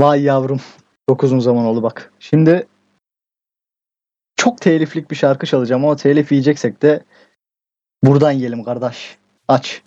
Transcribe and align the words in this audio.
Vay 0.00 0.22
yavrum. 0.22 0.60
Çok 1.08 1.24
uzun 1.24 1.38
zaman 1.38 1.64
oldu 1.64 1.82
bak. 1.82 2.12
Şimdi 2.20 2.66
çok 4.36 4.60
teliflik 4.60 5.10
bir 5.10 5.16
şarkı 5.16 5.46
çalacağım 5.46 5.84
ama 5.84 5.96
telif 5.96 6.32
yiyeceksek 6.32 6.82
de 6.82 7.04
buradan 8.04 8.30
yiyelim 8.30 8.64
kardeş. 8.64 9.18
Aç. 9.48 9.82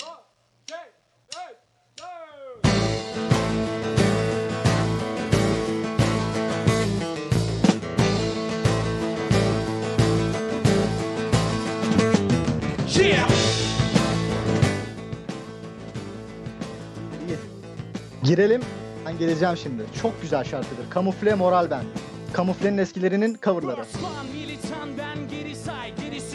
Girelim. 18.23 18.61
Geleceğim 19.23 19.57
şimdi. 19.57 19.83
Çok 20.01 20.21
güzel 20.21 20.43
şarkıdır. 20.43 20.89
Kamufle 20.89 21.35
Moral 21.35 21.69
Ben. 21.71 21.83
Kamuflenin 22.33 22.77
eskilerinin 22.77 23.37
coverları. 23.43 23.81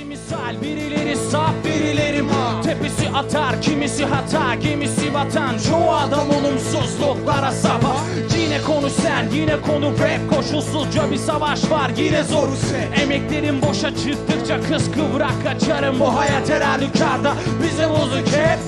Misal. 0.09 0.63
Birileri 0.63 1.17
saf 1.17 1.53
birileri 1.65 2.23
mal. 2.23 2.63
Tepesi 2.63 3.09
atar 3.09 3.63
kimisi 3.63 4.05
hata 4.05 4.55
gemisi 4.55 5.15
vatan. 5.15 5.59
Çoğu 5.59 5.91
adam 5.91 6.31
olumsuzluklara 6.31 7.53
savaş 7.53 7.99
Yine 8.39 8.63
konu 8.63 8.91
sen 8.91 9.29
yine 9.35 9.61
konu 9.61 9.91
rap. 9.91 10.37
Koşulsuzca 10.37 11.11
bir 11.11 11.17
savaş 11.17 11.71
var 11.71 11.91
yine 11.97 12.25
sen 12.25 13.03
Emeklerim 13.03 13.63
boşa 13.63 13.97
çıktıkça 13.97 14.61
kız 14.61 14.91
kıvrak 14.93 15.43
kaçarım 15.45 16.01
Bu 16.01 16.17
hayat 16.17 16.51
her 16.51 16.61
halükarda 16.61 17.35
bize 17.63 17.91
bozuk 17.91 18.29
hep 18.29 18.59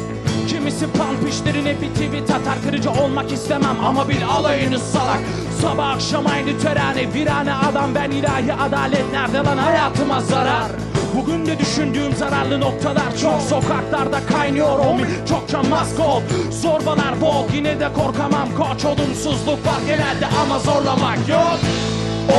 Kimisi 0.71 0.93
pump 0.93 1.29
işlerine 1.29 1.81
bir 1.81 1.89
tweet 1.89 2.31
Kırıcı 2.65 2.91
olmak 2.91 3.33
istemem 3.33 3.85
ama 3.85 4.09
bil 4.09 4.27
alayınız 4.29 4.83
salak. 4.83 5.21
Sabah 5.63 5.89
akşam 5.91 6.27
aynı 6.27 6.59
törane 6.59 7.15
Virane 7.15 7.55
adam 7.55 7.95
ben 7.95 8.11
ilahi 8.11 8.55
adalet 8.55 9.13
Nerede 9.13 9.39
lan 9.39 9.57
hayatıma 9.57 10.21
zarar? 10.21 10.71
Bugün 11.17 11.47
de 11.47 11.59
düşündüğüm 11.59 12.13
zararlı 12.13 12.61
noktalar 12.61 13.17
çok 13.23 13.41
Sokaklarda 13.43 14.27
kaynıyor 14.27 14.79
o 14.79 14.95
mi? 14.95 15.07
Çokça 15.29 15.63
mask 15.63 16.01
ol 16.01 16.23
Zorbalar 16.51 17.21
bol 17.21 17.45
yine 17.55 17.81
de 17.81 17.89
korkamam. 17.93 18.49
Koç 18.59 18.85
olumsuzluk 18.85 19.67
var 19.67 19.81
genelde 19.87 20.27
ama 20.43 20.59
zorlamak 20.59 21.29
yok. 21.29 21.59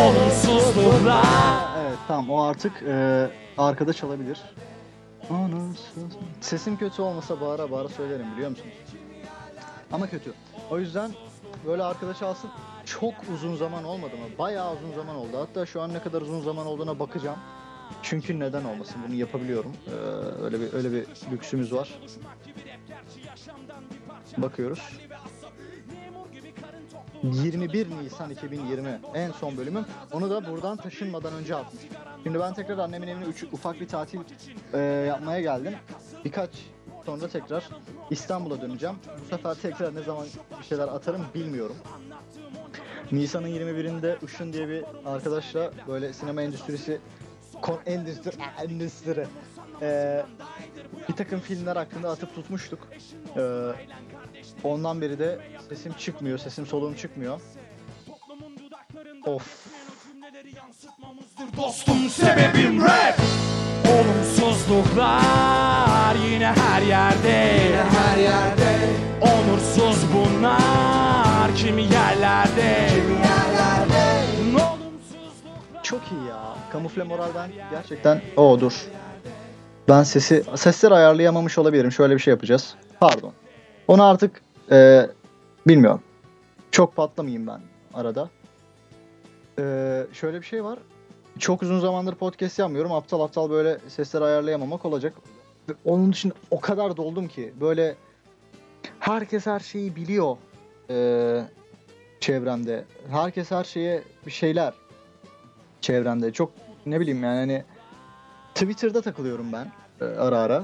Olumsuzluklar. 0.04 1.26
Evet 1.82 1.98
tamam 2.08 2.30
o 2.30 2.44
artık 2.44 2.84
e, 2.88 3.28
arkada 3.58 3.94
çalabilir. 3.94 4.38
Sesim 6.42 6.78
kötü 6.78 7.02
olmasa 7.02 7.42
bağıra 7.42 7.72
bağıra 7.72 7.90
söylerim 7.90 8.26
biliyor 8.34 8.50
musunuz? 8.50 8.74
Ama 9.92 10.10
kötü. 10.10 10.34
O 10.70 10.80
yüzden 10.80 11.12
böyle 11.66 11.84
arkada 11.84 12.14
çalsın. 12.14 12.50
Çok 12.86 13.14
uzun 13.34 13.56
zaman 13.56 13.84
olmadı 13.84 14.18
mı? 14.18 14.38
Bayağı 14.40 14.74
uzun 14.76 14.94
zaman 14.96 15.16
oldu. 15.16 15.38
Hatta 15.40 15.66
şu 15.66 15.82
an 15.82 15.94
ne 15.94 16.00
kadar 16.02 16.22
uzun 16.22 16.42
zaman 16.42 16.66
olduğuna 16.68 17.00
bakacağım. 17.00 17.40
Çünkü 18.02 18.40
neden 18.40 18.64
olmasın? 18.64 18.96
Bunu 19.08 19.16
yapabiliyorum. 19.16 19.72
Ee, 19.88 19.92
öyle 20.44 20.60
bir 20.62 20.74
öyle 20.74 20.92
bir 20.92 21.06
lüksümüz 21.32 21.74
var. 21.74 22.00
Bakıyoruz. 24.38 24.80
21 27.24 27.88
Nisan 27.90 28.30
2020 28.30 29.00
en 29.14 29.32
son 29.32 29.58
bölümüm. 29.58 29.86
Onu 30.12 30.30
da 30.30 30.48
buradan 30.52 30.78
taşınmadan 30.78 31.34
önce 31.34 31.56
atmıştım. 31.56 31.98
Şimdi 32.24 32.40
ben 32.40 32.54
tekrar 32.54 32.78
annemin 32.78 33.08
evine 33.08 33.26
üç, 33.26 33.44
ufak 33.44 33.82
bir 33.82 33.88
tatil 33.88 34.20
e, 34.74 34.78
yapmaya 34.80 35.42
geldim. 35.42 35.74
Birkaç 36.26 36.50
sonra 37.06 37.28
tekrar 37.28 37.70
İstanbul'a 38.10 38.62
döneceğim. 38.62 38.96
Bu 39.22 39.36
sefer 39.36 39.56
tekrar 39.56 39.96
ne 39.96 40.04
zaman 40.04 40.26
bir 40.60 40.66
şeyler 40.66 40.88
atarım 40.88 41.26
bilmiyorum. 41.36 41.76
Nisan'ın 43.12 43.48
21'inde 43.48 44.26
Işın 44.26 44.54
diye 44.54 44.68
bir 44.68 44.84
arkadaşla 45.06 45.72
böyle 45.88 46.14
sinema 46.14 46.42
endüstrisi 46.42 47.00
kon 47.62 47.80
endüstri 47.86 48.32
endüstri 48.62 49.28
e, 49.82 50.24
bir 51.10 51.14
takım 51.14 51.40
filmler 51.40 51.76
hakkında 51.76 52.10
atıp 52.10 52.36
tutmuştuk. 52.36 52.88
E, 53.38 53.42
ondan 54.64 55.02
beri 55.02 55.20
de 55.20 55.40
sesim 55.70 55.94
çıkmıyor, 55.94 56.38
sesim 56.38 56.66
soluğum 56.66 56.96
çıkmıyor. 56.96 57.42
Of. 59.26 59.68
Dostum 61.58 62.10
sebebim 62.10 62.82
rap 62.82 63.20
Olumsuzluklar 63.88 66.16
yine 66.32 66.46
her 66.46 66.82
yerde 66.82 67.62
Yine 67.66 67.84
her 67.84 68.18
yerde 68.18 68.90
Onursuz 69.22 70.14
bunlar 70.14 71.56
kimi 71.56 71.82
yerlerde 71.82 72.88
Kimi 72.90 73.14
yerlerde 73.14 74.26
Çok 75.84 76.02
iyi 76.12 76.28
ya. 76.30 76.56
Kamufle 76.72 77.04
moralden 77.04 77.50
gerçekten 77.72 78.22
o 78.38 78.60
dur. 78.60 78.74
Ben 79.90 80.04
sesi 80.04 80.44
sesleri 80.56 80.94
ayarlayamamış 80.94 81.58
olabilirim. 81.58 81.92
Şöyle 81.92 82.14
bir 82.14 82.20
şey 82.20 82.32
yapacağız. 82.32 82.76
Pardon. 83.00 83.34
Onu 83.88 84.04
artık 84.04 84.42
e, 84.72 85.10
bilmiyorum. 85.68 86.02
Çok 86.72 86.96
patlamayayım 86.96 87.48
ben 87.48 87.62
arada. 87.94 88.30
E, 89.60 89.64
şöyle 90.14 90.42
bir 90.42 90.46
şey 90.46 90.64
var. 90.64 90.80
Çok 91.40 91.64
uzun 91.64 91.80
zamandır 91.80 92.16
podcast 92.16 92.60
yapmıyorum. 92.60 92.92
Aptal 92.92 93.22
aptal 93.22 93.50
böyle 93.50 93.78
sesleri 93.88 94.24
ayarlayamamak 94.24 94.86
olacak. 94.86 95.14
Onun 95.86 96.12
için 96.12 96.34
o 96.52 96.60
kadar 96.60 96.98
doldum 96.98 97.28
ki 97.28 97.54
böyle 97.62 97.96
herkes 99.00 99.46
her 99.46 99.60
şeyi 99.60 99.96
biliyor 99.96 100.38
e, 100.90 100.96
çevremde. 102.20 102.86
Herkes 103.10 103.52
her 103.52 103.64
şeye 103.64 104.04
bir 104.26 104.32
şeyler 104.32 104.74
çevremde. 105.82 106.34
Çok 106.34 106.52
ne 106.86 107.00
bileyim 107.00 107.24
yani 107.24 107.40
hani 107.40 107.64
Twitter'da 108.56 109.02
takılıyorum 109.02 109.54
ben 109.54 109.72
e, 110.02 110.06
ara 110.06 110.40
ara. 110.40 110.64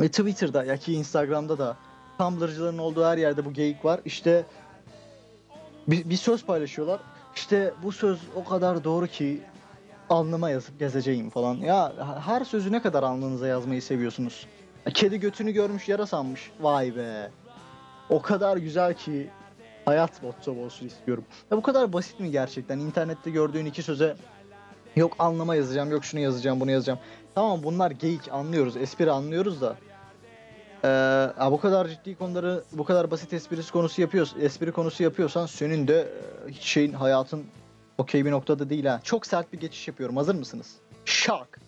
Ve 0.00 0.08
Twitter'da 0.08 0.64
ya 0.64 0.76
ki 0.76 0.92
Instagram'da 0.92 1.58
da 1.58 1.76
Tumblr'cıların 2.22 2.78
olduğu 2.78 3.04
her 3.04 3.18
yerde 3.18 3.44
bu 3.44 3.52
geyik 3.52 3.84
var. 3.84 4.00
İşte 4.04 4.44
bir, 5.88 6.10
bir 6.10 6.16
söz 6.16 6.44
paylaşıyorlar. 6.44 7.00
İşte 7.36 7.74
bu 7.82 7.92
söz 7.92 8.20
o 8.34 8.44
kadar 8.44 8.84
doğru 8.84 9.06
ki 9.06 9.40
alnıma 10.10 10.50
yazıp 10.50 10.78
gezeceğim 10.78 11.30
falan. 11.30 11.54
Ya 11.54 11.92
her 12.24 12.44
sözü 12.44 12.72
ne 12.72 12.82
kadar 12.82 13.02
alnınıza 13.02 13.46
yazmayı 13.46 13.82
seviyorsunuz? 13.82 14.46
Kedi 14.94 15.20
götünü 15.20 15.52
görmüş 15.52 15.88
yara 15.88 16.06
sanmış. 16.06 16.50
Vay 16.60 16.96
be. 16.96 17.30
O 18.10 18.22
kadar 18.22 18.56
güzel 18.56 18.94
ki 18.94 19.30
hayat 19.84 20.22
motto 20.22 20.52
olsun 20.52 20.86
istiyorum. 20.86 21.24
Ya 21.50 21.56
bu 21.56 21.62
kadar 21.62 21.92
basit 21.92 22.20
mi 22.20 22.30
gerçekten? 22.30 22.78
İnternette 22.78 23.30
gördüğün 23.30 23.66
iki 23.66 23.82
söze 23.82 24.16
yok 24.96 25.16
anlama 25.18 25.54
yazacağım, 25.54 25.90
yok 25.90 26.04
şunu 26.04 26.20
yazacağım, 26.20 26.60
bunu 26.60 26.70
yazacağım. 26.70 26.98
Tamam 27.34 27.62
bunlar 27.62 27.90
geyik 27.90 28.32
anlıyoruz, 28.32 28.76
espri 28.76 29.10
anlıyoruz 29.10 29.60
da. 29.60 29.76
Ee, 30.84 30.88
bu 31.50 31.60
kadar 31.60 31.88
ciddi 31.88 32.14
konuları, 32.18 32.62
bu 32.72 32.84
kadar 32.84 33.10
basit 33.10 33.32
esprisi 33.32 33.72
konusu 33.72 34.00
yapıyorsun, 34.00 34.40
espri 34.40 34.72
konusu 34.72 35.02
yapıyorsan 35.02 35.46
senin 35.46 35.88
de 35.88 36.08
e, 36.48 36.52
şeyin 36.52 36.92
hayatın 36.92 37.44
okey 37.98 38.24
bir 38.24 38.30
noktada 38.30 38.70
değil 38.70 38.84
ha. 38.84 39.00
Çok 39.04 39.26
sert 39.26 39.52
bir 39.52 39.60
geçiş 39.60 39.88
yapıyorum. 39.88 40.16
Hazır 40.16 40.34
mısınız? 40.34 40.76
Şak. 41.04 41.60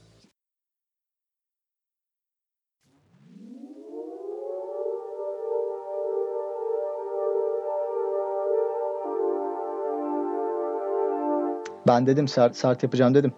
Ben 11.87 12.07
dedim 12.07 12.29
sert 12.29 12.57
sert 12.57 12.83
yapacağım 12.83 13.15
dedim. 13.15 13.33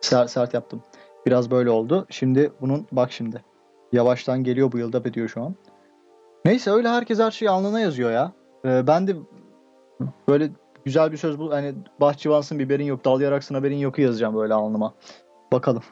Sert 0.00 0.30
sert 0.30 0.54
yaptım. 0.54 0.82
Biraz 1.26 1.50
böyle 1.50 1.70
oldu. 1.70 2.06
Şimdi 2.10 2.52
bunun 2.60 2.86
bak 2.92 3.12
şimdi. 3.12 3.42
Yavaştan 3.92 4.44
geliyor 4.44 4.72
bu 4.72 4.78
yılda 4.78 5.14
diyor 5.14 5.28
şu 5.28 5.42
an. 5.42 5.54
Neyse 6.44 6.70
öyle 6.70 6.88
herkes 6.88 7.18
her 7.18 7.30
şeyi 7.30 7.50
alnına 7.50 7.80
yazıyor 7.80 8.10
ya. 8.10 8.32
Ee, 8.64 8.86
ben 8.86 9.06
de 9.06 9.16
böyle 10.28 10.50
güzel 10.84 11.12
bir 11.12 11.16
söz 11.16 11.38
bul 11.38 11.50
hani 11.50 11.74
bahçıvansın 12.00 12.58
biberin 12.58 12.84
yok 12.84 13.04
dal 13.04 13.20
yaraksın 13.20 13.54
haberin 13.54 13.76
yoku 13.76 14.00
yazacağım 14.00 14.36
böyle 14.36 14.54
alnıma. 14.54 14.94
Bakalım. 15.52 15.82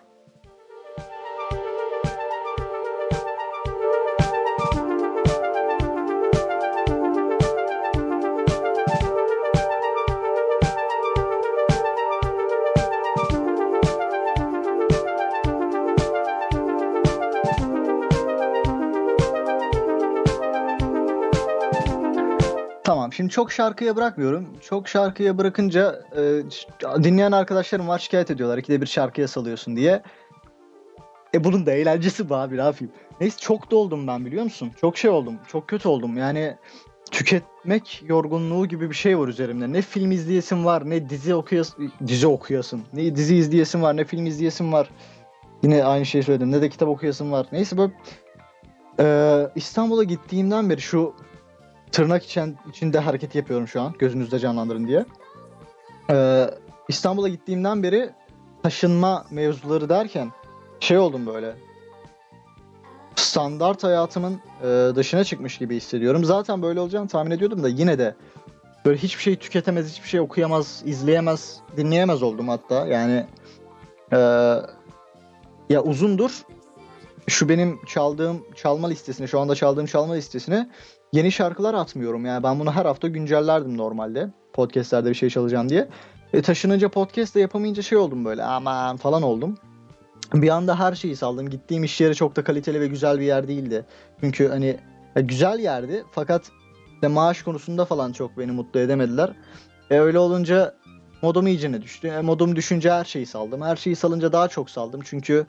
Şimdi 23.14 23.30
çok 23.30 23.52
şarkıya 23.52 23.96
bırakmıyorum. 23.96 24.46
Çok 24.60 24.88
şarkıya 24.88 25.38
bırakınca 25.38 26.02
e, 26.16 26.22
dinleyen 27.04 27.32
arkadaşlarım 27.32 27.88
var 27.88 27.98
şikayet 27.98 28.30
ediyorlar. 28.30 28.58
İkide 28.58 28.80
bir 28.80 28.86
şarkıya 28.86 29.28
salıyorsun 29.28 29.76
diye. 29.76 30.02
E 31.34 31.44
bunun 31.44 31.66
da 31.66 31.72
eğlencesi 31.72 32.28
bu 32.28 32.34
abi 32.34 32.56
ne 32.56 32.62
yapayım. 32.62 32.92
Neyse 33.20 33.36
çok 33.40 33.70
doldum 33.70 34.06
ben 34.06 34.26
biliyor 34.26 34.44
musun? 34.44 34.72
Çok 34.80 34.98
şey 34.98 35.10
oldum. 35.10 35.38
Çok 35.48 35.68
kötü 35.68 35.88
oldum. 35.88 36.16
Yani 36.16 36.56
tüketmek 37.10 38.02
yorgunluğu 38.06 38.66
gibi 38.66 38.90
bir 38.90 38.94
şey 38.94 39.18
var 39.18 39.28
üzerimde. 39.28 39.72
Ne 39.72 39.82
film 39.82 40.10
izleyesim 40.10 40.64
var, 40.64 40.90
ne 40.90 41.08
dizi 41.08 41.34
okuyasın, 41.34 41.92
dizi 42.06 42.26
okuyasın. 42.26 42.82
Ne 42.92 43.16
dizi 43.16 43.36
izleyesim 43.36 43.82
var, 43.82 43.96
ne 43.96 44.04
film 44.04 44.26
izleyesim 44.26 44.72
var. 44.72 44.90
Yine 45.62 45.84
aynı 45.84 46.06
şeyi 46.06 46.24
söyledim. 46.24 46.52
Ne 46.52 46.62
de 46.62 46.68
kitap 46.68 46.88
okuyasım 46.88 47.32
var. 47.32 47.46
Neyse 47.52 47.78
böyle 47.78 47.92
e, 49.00 49.06
İstanbul'a 49.54 50.04
gittiğimden 50.04 50.70
beri 50.70 50.80
şu 50.80 51.14
tırnak 51.94 52.24
için, 52.24 52.56
içinde 52.70 52.98
hareket 52.98 53.34
yapıyorum 53.34 53.68
şu 53.68 53.80
an. 53.82 53.94
Gözünüzde 53.98 54.38
canlandırın 54.38 54.86
diye. 54.86 55.04
E, 56.10 56.46
İstanbul'a 56.88 57.28
gittiğimden 57.28 57.82
beri 57.82 58.10
taşınma 58.62 59.26
mevzuları 59.30 59.88
derken 59.88 60.32
şey 60.80 60.98
oldum 60.98 61.26
böyle. 61.26 61.54
Standart 63.16 63.84
hayatımın 63.84 64.40
e, 64.62 64.66
dışına 64.94 65.24
çıkmış 65.24 65.58
gibi 65.58 65.76
hissediyorum. 65.76 66.24
Zaten 66.24 66.62
böyle 66.62 66.80
olacağını 66.80 67.08
tahmin 67.08 67.30
ediyordum 67.30 67.62
da 67.62 67.68
yine 67.68 67.98
de 67.98 68.14
böyle 68.84 68.98
hiçbir 68.98 69.22
şey 69.22 69.36
tüketemez, 69.36 69.90
hiçbir 69.92 70.08
şey 70.08 70.20
okuyamaz, 70.20 70.82
izleyemez, 70.84 71.60
dinleyemez 71.76 72.22
oldum 72.22 72.48
hatta. 72.48 72.86
Yani 72.86 73.26
e, 74.12 74.18
ya 75.70 75.82
uzundur 75.82 76.42
şu 77.26 77.48
benim 77.48 77.84
çaldığım 77.84 78.44
çalma 78.56 78.88
listesine, 78.88 79.26
şu 79.26 79.40
anda 79.40 79.54
çaldığım 79.54 79.86
çalma 79.86 80.14
listesine 80.14 80.70
yeni 81.14 81.32
şarkılar 81.32 81.74
atmıyorum. 81.74 82.26
Yani 82.26 82.42
ben 82.42 82.60
bunu 82.60 82.72
her 82.72 82.84
hafta 82.84 83.08
güncellerdim 83.08 83.78
normalde. 83.78 84.28
Podcast'lerde 84.52 85.10
bir 85.10 85.14
şey 85.14 85.30
çalacağım 85.30 85.68
diye. 85.68 85.88
E, 86.32 86.42
taşınınca 86.42 86.88
podcast 86.88 87.34
de 87.34 87.40
yapamayınca 87.40 87.82
şey 87.82 87.98
oldum 87.98 88.24
böyle 88.24 88.42
aman 88.44 88.96
falan 88.96 89.22
oldum. 89.22 89.58
Bir 90.34 90.48
anda 90.48 90.78
her 90.78 90.94
şeyi 90.94 91.16
saldım. 91.16 91.50
Gittiğim 91.50 91.84
iş 91.84 92.00
yeri 92.00 92.14
çok 92.14 92.36
da 92.36 92.44
kaliteli 92.44 92.80
ve 92.80 92.86
güzel 92.86 93.20
bir 93.20 93.24
yer 93.24 93.48
değildi. 93.48 93.84
Çünkü 94.20 94.48
hani 94.48 94.76
e, 95.16 95.20
güzel 95.20 95.58
yerdi 95.58 96.04
fakat 96.12 96.42
de 97.02 97.08
maaş 97.08 97.42
konusunda 97.42 97.84
falan 97.84 98.12
çok 98.12 98.38
beni 98.38 98.52
mutlu 98.52 98.80
edemediler. 98.80 99.30
E, 99.90 99.98
öyle 99.98 100.18
olunca 100.18 100.74
modum 101.22 101.46
iyicene 101.46 101.82
düştü. 101.82 102.08
E, 102.08 102.20
modum 102.20 102.56
düşünce 102.56 102.90
her 102.90 103.04
şeyi 103.04 103.26
saldım. 103.26 103.62
Her 103.62 103.76
şeyi 103.76 103.96
salınca 103.96 104.32
daha 104.32 104.48
çok 104.48 104.70
saldım. 104.70 105.00
Çünkü 105.04 105.46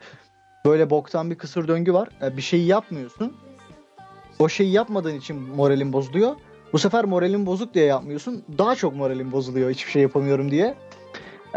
böyle 0.64 0.90
boktan 0.90 1.30
bir 1.30 1.38
kısır 1.38 1.68
döngü 1.68 1.92
var. 1.92 2.08
E, 2.22 2.36
bir 2.36 2.42
şeyi 2.42 2.66
yapmıyorsun. 2.66 3.36
O 4.38 4.48
şeyi 4.48 4.72
yapmadığın 4.72 5.14
için 5.14 5.36
moralin 5.36 5.92
bozuluyor. 5.92 6.36
Bu 6.72 6.78
sefer 6.78 7.04
moralin 7.04 7.46
bozuk 7.46 7.74
diye 7.74 7.84
yapmıyorsun. 7.84 8.44
Daha 8.58 8.74
çok 8.74 8.96
moralin 8.96 9.32
bozuluyor 9.32 9.70
hiçbir 9.70 9.90
şey 9.90 10.02
yapamıyorum 10.02 10.50
diye. 10.50 10.74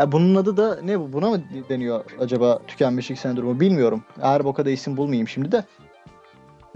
E, 0.01 0.11
bunun 0.11 0.35
adı 0.35 0.57
da 0.57 0.79
ne 0.83 0.99
bu? 0.99 1.13
Buna 1.13 1.29
mı 1.29 1.43
deniyor 1.69 2.05
acaba 2.19 2.59
tükenmişlik 2.67 3.19
sendromu 3.19 3.59
bilmiyorum. 3.59 4.03
Eğer 4.21 4.43
boka 4.43 4.65
da 4.65 4.69
isim 4.69 4.97
bulmayayım 4.97 5.27
şimdi 5.27 5.51
de. 5.51 5.65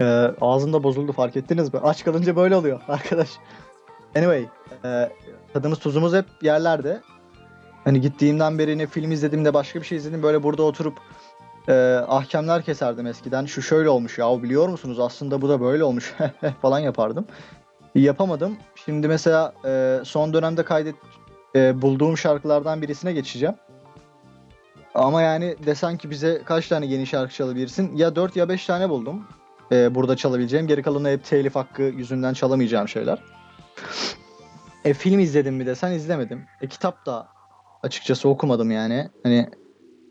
E, 0.00 0.04
ağzımda 0.40 0.82
bozuldu 0.82 1.12
fark 1.12 1.36
ettiniz 1.36 1.74
mi? 1.74 1.80
Aç 1.80 2.04
kalınca 2.04 2.36
böyle 2.36 2.56
oluyor 2.56 2.80
arkadaş. 2.88 3.28
Anyway. 4.16 4.46
E, 4.84 5.10
tadımız 5.52 5.78
tuzumuz 5.78 6.14
hep 6.14 6.26
yerlerde. 6.42 7.00
Hani 7.84 8.00
gittiğimden 8.00 8.58
beri 8.58 8.78
ne 8.78 8.86
film 8.86 9.12
izledim 9.12 9.44
de 9.44 9.54
başka 9.54 9.80
bir 9.80 9.86
şey 9.86 9.98
izledim. 9.98 10.22
Böyle 10.22 10.42
burada 10.42 10.62
oturup 10.62 10.98
e, 11.68 11.72
ahkamlar 12.08 12.62
keserdim 12.62 13.06
eskiden. 13.06 13.46
Şu 13.46 13.62
şöyle 13.62 13.88
olmuş 13.88 14.18
ya 14.18 14.42
biliyor 14.42 14.68
musunuz 14.68 15.00
aslında 15.00 15.42
bu 15.42 15.48
da 15.48 15.60
böyle 15.60 15.84
olmuş 15.84 16.14
falan 16.62 16.78
yapardım. 16.78 17.26
Yapamadım. 17.94 18.56
Şimdi 18.84 19.08
mesela 19.08 19.52
e, 19.64 20.00
son 20.04 20.34
dönemde 20.34 20.62
kaydet 20.62 20.94
e, 21.56 21.82
bulduğum 21.82 22.18
şarkılardan 22.18 22.82
birisine 22.82 23.12
geçeceğim. 23.12 23.54
Ama 24.94 25.22
yani 25.22 25.56
desen 25.66 25.96
ki 25.96 26.10
bize 26.10 26.42
kaç 26.44 26.68
tane 26.68 26.86
yeni 26.86 27.06
şarkı 27.06 27.34
çalabilirsin? 27.34 27.96
Ya 27.96 28.16
4 28.16 28.36
ya 28.36 28.48
5 28.48 28.66
tane 28.66 28.88
buldum. 28.88 29.26
E, 29.72 29.94
burada 29.94 30.16
çalabileceğim. 30.16 30.66
Geri 30.66 30.82
kalanı 30.82 31.10
hep 31.10 31.24
telif 31.24 31.54
hakkı 31.54 31.82
yüzünden 31.82 32.34
çalamayacağım 32.34 32.88
şeyler. 32.88 33.18
E, 34.84 34.94
film 34.94 35.20
izledim 35.20 35.54
mi 35.54 35.66
desen 35.66 35.92
izlemedim. 35.92 36.44
E, 36.60 36.66
kitap 36.66 37.06
da 37.06 37.28
açıkçası 37.82 38.28
okumadım 38.28 38.70
yani. 38.70 39.10
Hani 39.22 39.50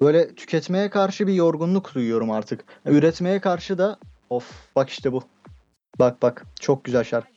böyle 0.03 0.35
tüketmeye 0.35 0.89
karşı 0.89 1.27
bir 1.27 1.33
yorgunluk 1.33 1.95
duyuyorum 1.95 2.31
artık. 2.31 2.65
Üretmeye 2.85 3.39
karşı 3.39 3.77
da 3.77 3.99
of 4.29 4.51
bak 4.75 4.89
işte 4.89 5.11
bu. 5.11 5.23
Bak 5.99 6.21
bak 6.21 6.45
çok 6.59 6.83
güzel 6.83 7.03
şarkı. 7.03 7.27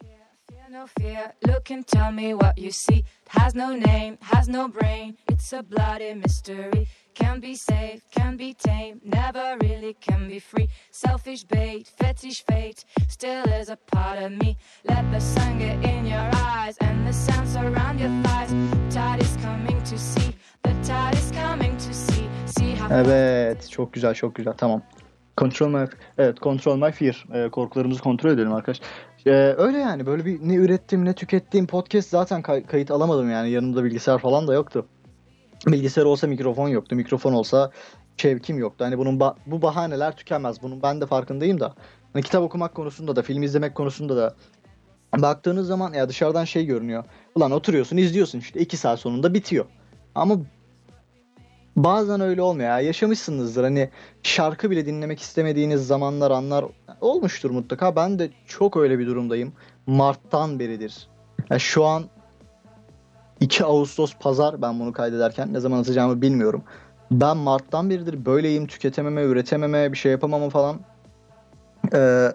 Fear 0.51 0.73
no 0.73 0.87
fear, 0.99 1.33
look 1.49 1.71
and 1.71 1.85
tell 1.85 2.13
me 2.13 2.31
what 2.31 2.59
you 2.59 2.71
see. 2.73 2.99
It 2.99 3.29
has 3.29 3.55
no 3.55 3.71
name, 3.71 4.19
has 4.21 4.49
no 4.49 4.75
brain. 4.81 5.19
It's 5.31 5.53
a 5.53 5.63
bloody 5.71 6.15
mystery. 6.15 6.87
Can 7.15 7.43
be 7.43 7.55
saved, 7.57 8.03
can 8.11 8.39
be 8.39 8.55
tamed, 8.55 9.01
never 9.05 9.59
really 9.63 9.95
can 10.01 10.29
be 10.29 10.41
free. 10.41 10.69
Selfish 10.91 11.45
bait, 11.45 11.89
fetish 11.99 12.45
fate, 12.45 12.85
still 13.09 13.45
is 13.61 13.69
a 13.69 13.77
part 13.77 14.23
of 14.23 14.33
me. 14.33 14.57
Let 14.85 15.13
the 15.13 15.21
sun 15.21 15.59
get 15.59 15.85
in 15.85 16.07
your 16.07 16.31
eyes 16.35 16.77
and 16.81 17.07
the 17.07 17.13
sound 17.13 17.49
surround 17.49 18.01
your 18.01 18.23
thighs. 18.23 18.51
Tide 18.95 19.23
is 19.23 19.37
coming 19.43 19.83
to 19.85 19.99
see, 19.99 20.35
the 20.63 20.75
tide 20.83 21.15
is 21.15 21.26
Evet, 22.91 23.71
çok 23.71 23.93
güzel, 23.93 24.15
çok 24.15 24.35
güzel. 24.35 24.53
Tamam. 24.57 24.83
Control 25.37 25.69
my, 25.69 25.87
evet, 26.19 26.39
control 26.43 26.77
my 26.77 26.93
fear. 26.93 27.25
Ee, 27.35 27.49
korkularımızı 27.51 28.03
kontrol 28.03 28.31
edelim 28.31 28.53
arkadaş. 28.53 28.81
Ee, 29.27 29.31
öyle 29.59 29.79
yani 29.79 30.07
böyle 30.07 30.25
bir 30.25 30.49
ne 30.49 30.55
ürettim 30.55 31.05
ne 31.05 31.13
tükettiğim 31.13 31.67
podcast 31.67 32.09
zaten 32.09 32.43
kay- 32.43 32.67
kayıt 32.67 32.91
alamadım 32.91 33.31
yani 33.31 33.51
yanımda 33.51 33.85
bilgisayar 33.85 34.19
falan 34.19 34.49
da 34.49 34.55
yoktu. 34.55 34.87
Bilgisayar 35.67 36.05
olsa 36.05 36.27
mikrofon 36.27 36.69
yoktu. 36.69 36.97
Mikrofon 36.97 37.33
olsa 37.33 37.71
şevkim 38.17 38.59
yoktu. 38.59 38.85
Hani 38.85 38.99
bunun 38.99 39.19
ba- 39.19 39.37
bu 39.47 39.63
bahaneler 39.63 40.17
tükenmez. 40.17 40.63
Bunun 40.63 40.83
ben 40.83 41.01
de 41.01 41.07
farkındayım 41.07 41.61
da. 41.61 41.75
Hani 42.13 42.23
kitap 42.23 42.43
okumak 42.43 42.75
konusunda 42.75 43.17
da, 43.17 43.23
film 43.23 43.43
izlemek 43.43 43.75
konusunda 43.75 44.17
da 44.17 44.35
baktığınız 45.17 45.67
zaman 45.67 45.93
ya 45.93 46.09
dışarıdan 46.09 46.45
şey 46.45 46.67
görünüyor. 46.67 47.05
Ulan 47.35 47.51
oturuyorsun, 47.51 47.97
izliyorsun 47.97 48.39
işte 48.39 48.61
iki 48.61 48.77
saat 48.77 48.99
sonunda 49.01 49.35
bitiyor. 49.35 49.65
Ama 50.15 50.37
bazen 51.77 52.21
öyle 52.21 52.43
olmuyor 52.43 52.69
ya. 52.69 52.81
Yaşamışsınızdır 52.81 53.65
hani 53.65 53.91
şarkı 54.23 54.71
bile 54.71 54.87
dinlemek 54.87 55.21
istemediğiniz 55.21 55.87
zamanlar, 55.87 56.31
anlar 56.31 56.65
olmuştur 57.01 57.51
mutlaka. 57.51 57.97
Ben 57.97 58.19
de 58.19 58.31
çok 58.47 58.77
öyle 58.77 58.99
bir 58.99 59.07
durumdayım. 59.07 59.53
Mart'tan 59.87 60.59
beridir. 60.59 61.09
Ya 61.51 61.59
şu 61.59 61.85
an 61.85 62.05
2 63.41 63.65
Ağustos 63.65 64.15
pazar 64.21 64.63
ben 64.63 64.81
bunu 64.81 64.93
kaydederken 64.93 65.53
ne 65.53 65.61
zaman 65.61 65.79
atacağımı 65.79 66.23
bilmiyorum. 66.23 66.63
Ben 67.11 67.37
Mart'tan 67.37 67.91
beridir 67.91 68.27
böyleyim. 68.27 68.67
Tüketememe, 68.67 69.23
üretememe, 69.23 69.93
bir 69.93 69.99
şey 69.99 70.13
yapamama 70.13 70.51
falan. 70.51 70.81
Ee, 71.95 72.33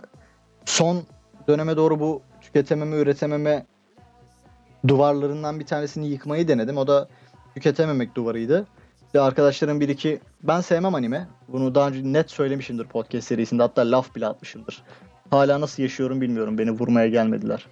son 0.65 1.03
döneme 1.47 1.77
doğru 1.77 1.99
bu 1.99 2.21
tüketememe, 2.41 2.95
üretememe 2.95 3.65
duvarlarından 4.87 5.59
bir 5.59 5.65
tanesini 5.65 6.07
yıkmayı 6.07 6.47
denedim. 6.47 6.77
O 6.77 6.87
da 6.87 7.07
tüketememek 7.55 8.15
duvarıydı. 8.15 8.67
Ve 9.15 9.21
arkadaşlarım 9.21 9.79
bir 9.79 9.89
iki 9.89 10.19
ben 10.43 10.61
sevmem 10.61 10.95
anime. 10.95 11.27
Bunu 11.47 11.75
daha 11.75 11.87
önce 11.87 11.99
net 12.03 12.31
söylemişimdir 12.31 12.85
podcast 12.85 13.27
serisinde. 13.27 13.61
Hatta 13.61 13.91
laf 13.91 14.15
bile 14.15 14.27
atmışımdır. 14.27 14.83
Hala 15.29 15.61
nasıl 15.61 15.83
yaşıyorum 15.83 16.21
bilmiyorum. 16.21 16.57
Beni 16.57 16.71
vurmaya 16.71 17.07
gelmediler. 17.07 17.67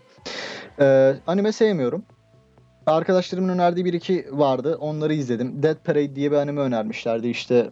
Ee, 0.80 1.16
anime 1.28 1.52
sevmiyorum. 1.52 2.04
Arkadaşlarımın 2.86 3.50
önerdiği 3.50 3.86
bir 3.86 3.94
iki 3.94 4.26
vardı. 4.32 4.78
Onları 4.80 5.14
izledim. 5.14 5.64
Dead 5.64 5.76
Parade 5.84 6.16
diye 6.16 6.32
bir 6.32 6.36
anime 6.36 6.62
önermişlerdi. 6.62 7.28
İşte 7.28 7.72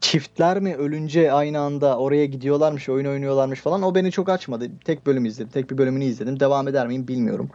çiftler 0.00 0.60
mi 0.60 0.76
ölünce 0.76 1.32
aynı 1.32 1.60
anda 1.60 1.98
oraya 1.98 2.26
gidiyorlarmış, 2.26 2.88
oyun 2.88 3.06
oynuyorlarmış 3.06 3.60
falan. 3.60 3.82
O 3.82 3.94
beni 3.94 4.12
çok 4.12 4.28
açmadı. 4.28 4.68
Tek 4.84 5.06
bölüm 5.06 5.24
izledim. 5.24 5.50
Tek 5.50 5.70
bir 5.70 5.78
bölümünü 5.78 6.04
izledim. 6.04 6.40
Devam 6.40 6.68
eder 6.68 6.86
miyim 6.86 7.08
bilmiyorum. 7.08 7.50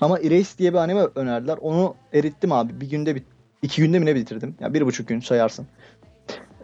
Ama 0.00 0.18
Erase 0.18 0.58
diye 0.58 0.72
bir 0.72 0.78
anime 0.78 1.06
önerdiler. 1.14 1.58
Onu 1.60 1.94
erittim 2.12 2.52
abi. 2.52 2.80
Bir 2.80 2.90
günde 2.90 3.14
bit 3.14 3.24
iki 3.62 3.82
günde 3.82 3.98
mi 3.98 4.06
ne 4.06 4.14
bitirdim? 4.14 4.54
Ya 4.60 4.74
bir 4.74 4.86
buçuk 4.86 5.08
gün 5.08 5.20
sayarsın. 5.20 5.66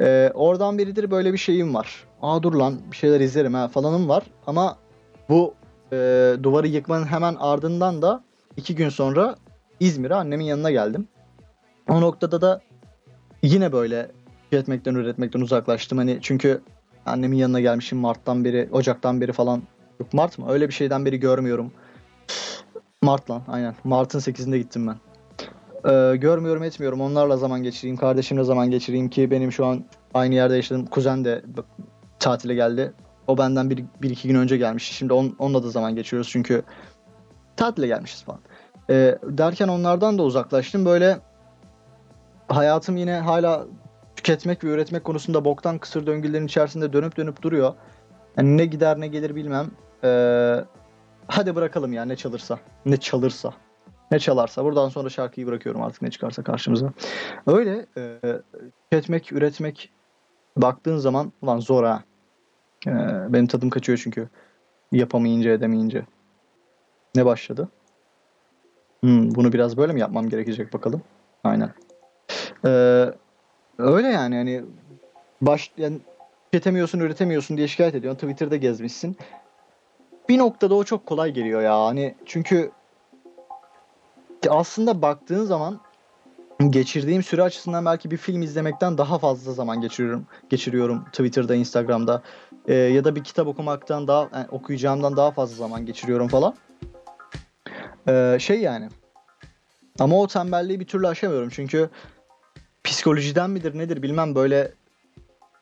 Ee, 0.01 0.31
oradan 0.35 0.79
biridir 0.79 1.11
böyle 1.11 1.33
bir 1.33 1.39
şeyim 1.39 1.75
var. 1.75 2.05
Aa 2.23 2.43
dur 2.43 2.55
lan 2.55 2.79
bir 2.91 2.97
şeyler 2.97 3.21
izlerim 3.21 3.55
ha 3.55 3.69
falanım 3.69 4.09
var. 4.09 4.23
Ama 4.47 4.79
bu 5.29 5.55
e, 5.93 5.97
duvarı 6.43 6.67
yıkmanın 6.67 7.07
hemen 7.07 7.37
ardından 7.39 8.03
da 8.03 8.25
iki 8.57 8.75
gün 8.75 8.89
sonra 8.89 9.37
İzmir'e 9.81 10.15
annemin 10.15 10.45
yanına 10.45 10.71
geldim. 10.71 11.09
O 11.89 12.01
noktada 12.01 12.41
da 12.41 12.61
yine 13.43 13.73
böyle 13.73 14.11
tüketmekten 14.51 14.95
üretmekten 14.95 15.41
uzaklaştım. 15.41 15.99
Hani 15.99 16.19
çünkü 16.23 16.63
annemin 17.07 17.37
yanına 17.37 17.61
gelmişim 17.61 17.99
Mart'tan 17.99 18.45
beri, 18.45 18.69
Ocak'tan 18.73 19.21
beri 19.21 19.33
falan. 19.33 19.63
Yok 20.01 20.13
Mart 20.13 20.39
mı? 20.39 20.47
Öyle 20.51 20.69
bir 20.69 20.75
şeyden 20.75 21.05
beri 21.05 21.21
görmüyorum. 21.21 21.73
Mart 23.03 23.31
lan 23.31 23.43
aynen. 23.49 23.75
Mart'ın 23.85 24.19
8'inde 24.19 24.57
gittim 24.57 24.87
ben. 24.87 24.97
Ee, 25.85 26.17
görmüyorum 26.17 26.63
etmiyorum. 26.63 27.01
Onlarla 27.01 27.37
zaman 27.37 27.63
geçireyim. 27.63 27.97
Kardeşimle 27.97 28.45
zaman 28.45 28.71
geçireyim 28.71 29.11
ki 29.11 29.31
benim 29.31 29.53
şu 29.53 29.67
an 29.67 29.85
aynı 30.15 30.35
yerde 30.35 30.57
yaşadığım 30.57 30.87
kuzen 30.87 31.25
de 31.25 31.43
tatile 32.19 32.55
geldi. 32.55 32.93
O 33.27 33.39
benden 33.39 33.71
bir, 33.71 33.85
bir 34.03 34.11
iki 34.11 34.29
gün 34.29 34.35
önce 34.35 34.57
gelmiş. 34.57 34.85
Şimdi 34.85 35.13
on, 35.13 35.37
onunla 35.39 35.63
da 35.63 35.71
zaman 35.71 35.95
geçiyoruz 35.95 36.29
çünkü 36.31 36.63
tatile 37.57 37.87
gelmişiz 37.87 38.23
falan. 38.23 38.41
Ee, 38.91 39.19
derken 39.23 39.69
onlardan 39.69 40.19
da 40.19 40.23
uzaklaştım. 40.23 40.85
Böyle 40.85 41.19
hayatım 42.49 42.97
yine 42.97 43.19
hala 43.19 43.67
tüketmek 44.17 44.65
ve 44.65 44.69
üretmek 44.69 45.05
konusunda 45.05 45.45
boktan 45.45 45.79
kısır 45.79 46.07
döngülerin 46.07 46.47
içerisinde 46.47 46.93
dönüp 46.93 47.17
dönüp 47.17 47.43
duruyor. 47.43 47.75
Yani 48.37 48.57
ne 48.57 48.67
gider 48.67 49.01
ne 49.01 49.09
gelir 49.09 49.35
bilmem. 49.35 49.67
Ee, 50.05 50.65
hadi 51.27 51.55
bırakalım 51.55 51.93
ya 51.93 52.05
ne 52.05 52.17
çalırsa. 52.17 52.59
Ne 52.87 52.97
çalırsa. 52.97 53.53
Ne 54.11 54.19
çalarsa. 54.19 54.65
Buradan 54.65 54.89
sonra 54.89 55.09
şarkıyı 55.09 55.47
bırakıyorum 55.47 55.83
artık 55.83 56.03
ne 56.03 56.11
çıkarsa 56.11 56.43
karşımıza. 56.43 56.93
Öyle 57.47 57.87
e, 57.97 58.21
tüketmek, 58.91 59.33
üretmek 59.33 59.93
baktığın 60.57 60.97
zaman 60.97 61.33
ulan 61.43 61.59
zor 61.59 61.85
ha. 61.85 62.03
E, 62.87 62.93
benim 63.29 63.47
tadım 63.47 63.71
kaçıyor 63.71 64.01
çünkü. 64.03 64.29
Yapamayınca 64.93 65.51
edemeyince. 65.51 66.07
Ne 67.15 67.27
başladı? 67.27 67.69
Hmm, 69.01 69.35
bunu 69.35 69.53
biraz 69.53 69.77
böyle 69.77 69.93
mi 69.93 70.01
yapmam 70.01 70.29
gerekecek 70.29 70.73
bakalım. 70.73 71.03
Aynen. 71.45 71.71
Ee, 72.65 73.05
öyle 73.79 74.09
yani 74.09 74.37
hani 74.37 74.65
baş 75.41 75.73
yani 75.77 75.99
tüketemiyorsun, 76.45 77.01
üretemiyorsun 77.01 77.57
diye 77.57 77.69
şikayet 77.69 77.95
ediyorsun. 77.95 78.19
Twitter'da 78.19 78.57
gezmişsin. 78.57 79.17
Bir 80.29 80.39
noktada 80.39 80.75
o 80.75 80.85
çok 80.85 81.07
kolay 81.07 81.33
geliyor 81.33 81.63
ya. 81.63 81.81
Hani 81.81 82.15
çünkü 82.27 82.71
aslında 84.51 85.03
baktığın 85.03 85.45
zaman 85.45 85.81
geçirdiğim 86.71 87.23
süre 87.23 87.43
açısından 87.43 87.85
belki 87.85 88.11
bir 88.11 88.17
film 88.17 88.43
izlemekten 88.43 88.99
daha 88.99 89.19
fazla 89.19 89.53
zaman 89.53 89.81
geçiriyorum. 89.81 90.27
Geçiriyorum 90.51 91.05
Twitter'da, 91.05 91.55
Instagram'da 91.55 92.23
Ee, 92.69 92.75
ya 92.75 93.05
da 93.05 93.17
bir 93.17 93.25
kitap 93.25 93.47
okumaktan 93.47 94.09
daha 94.09 94.29
yani 94.35 94.47
okuyacağımdan 94.51 95.17
daha 95.17 95.31
fazla 95.31 95.57
zaman 95.57 95.87
geçiriyorum 95.87 96.29
falan. 96.29 96.55
Ee, 98.09 98.37
şey 98.41 98.61
yani. 98.61 98.89
Ama 99.99 100.21
o 100.21 100.27
tembelliği 100.27 100.81
bir 100.81 100.87
türlü 100.87 101.09
aşamıyorum 101.09 101.49
çünkü 101.49 101.91
psikolojiden 102.85 103.51
midir 103.51 103.79
nedir 103.79 104.03
bilmem 104.03 104.35
böyle 104.35 104.73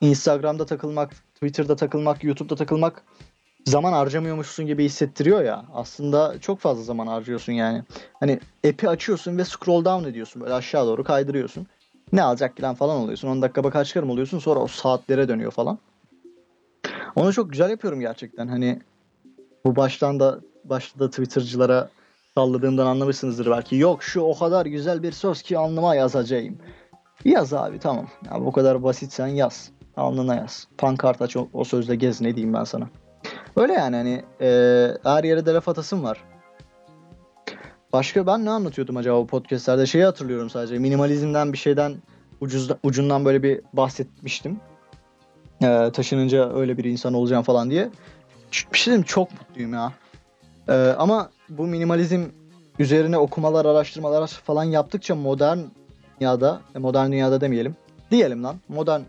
Instagram'da 0.00 0.66
takılmak, 0.66 1.10
Twitter'da 1.34 1.76
takılmak, 1.76 2.24
YouTube'da 2.24 2.56
takılmak 2.56 3.02
zaman 3.64 3.92
harcamıyormuşsun 3.92 4.66
gibi 4.66 4.84
hissettiriyor 4.84 5.42
ya. 5.42 5.64
Aslında 5.74 6.38
çok 6.40 6.58
fazla 6.58 6.82
zaman 6.82 7.06
harcıyorsun 7.06 7.52
yani. 7.52 7.82
Hani 8.20 8.40
app'i 8.68 8.88
açıyorsun 8.88 9.38
ve 9.38 9.44
scroll 9.44 9.84
down 9.84 10.08
ediyorsun. 10.08 10.42
Böyle 10.42 10.54
aşağı 10.54 10.86
doğru 10.86 11.04
kaydırıyorsun. 11.04 11.66
Ne 12.12 12.22
alacak 12.22 12.56
ki 12.56 12.62
lan 12.62 12.74
falan 12.74 12.96
oluyorsun. 12.96 13.28
10 13.28 13.42
dakika 13.42 13.64
bakar 13.64 13.84
çıkarım 13.84 14.10
oluyorsun. 14.10 14.38
Sonra 14.38 14.60
o 14.60 14.66
saatlere 14.66 15.28
dönüyor 15.28 15.50
falan. 15.50 15.78
Onu 17.16 17.32
çok 17.32 17.50
güzel 17.50 17.70
yapıyorum 17.70 18.00
gerçekten. 18.00 18.48
Hani 18.48 18.80
bu 19.64 19.76
baştan 19.76 20.20
da 20.20 20.40
başta 20.64 21.00
da 21.00 21.10
Twitter'cılara 21.10 21.88
salladığımdan 22.36 22.86
anlamışsınızdır 22.86 23.50
belki. 23.50 23.76
Yok 23.76 24.02
şu 24.02 24.20
o 24.20 24.38
kadar 24.38 24.66
güzel 24.66 25.02
bir 25.02 25.12
söz 25.12 25.42
ki 25.42 25.58
alnıma 25.58 25.94
yazacağım. 25.94 26.58
Yaz 27.24 27.52
abi 27.52 27.78
tamam. 27.78 28.06
Ya 28.32 28.44
bu 28.44 28.52
kadar 28.52 28.82
basit 28.82 29.12
sen 29.12 29.26
yaz. 29.26 29.70
Alnına 29.96 30.34
yaz. 30.34 30.68
Pankart 30.78 31.22
aç 31.22 31.36
o, 31.36 31.48
o 31.52 31.64
sözle 31.64 31.96
gez 31.96 32.20
ne 32.20 32.34
diyeyim 32.36 32.54
ben 32.54 32.64
sana. 32.64 32.88
Öyle 33.56 33.72
yani 33.72 33.96
hani 33.96 34.22
e, 34.40 34.48
her 35.04 35.24
yere 35.24 35.46
de 35.46 35.52
laf 35.52 35.68
atasım 35.68 36.04
var. 36.04 36.24
Başka 37.92 38.26
ben 38.26 38.44
ne 38.44 38.50
anlatıyordum 38.50 38.96
acaba 38.96 39.18
bu 39.18 39.26
podcastlerde? 39.26 39.86
Şeyi 39.86 40.04
hatırlıyorum 40.04 40.50
sadece. 40.50 40.78
Minimalizmden 40.78 41.52
bir 41.52 41.58
şeyden 41.58 41.94
ucuz, 42.40 42.70
ucundan 42.82 43.24
böyle 43.24 43.42
bir 43.42 43.60
bahsetmiştim. 43.72 44.60
E, 45.62 45.90
taşınınca 45.92 46.54
öyle 46.54 46.78
bir 46.78 46.84
insan 46.84 47.14
olacağım 47.14 47.42
falan 47.42 47.70
diye. 47.70 47.90
Bir 48.72 48.78
şey 48.78 48.86
diyeyim 48.86 49.04
çok 49.04 49.32
mutluyum 49.32 49.72
ya. 49.74 49.92
E, 50.68 50.72
ama 50.98 51.30
bu 51.48 51.66
minimalizm 51.66 52.24
üzerine 52.78 53.18
okumalar, 53.18 53.64
araştırmalar 53.64 54.26
falan 54.26 54.64
yaptıkça 54.64 55.14
modern 55.14 55.58
dünyada, 56.20 56.60
modern 56.78 57.12
dünyada 57.12 57.40
demeyelim. 57.40 57.76
Diyelim 58.10 58.44
lan. 58.44 58.56
Modern 58.68 59.00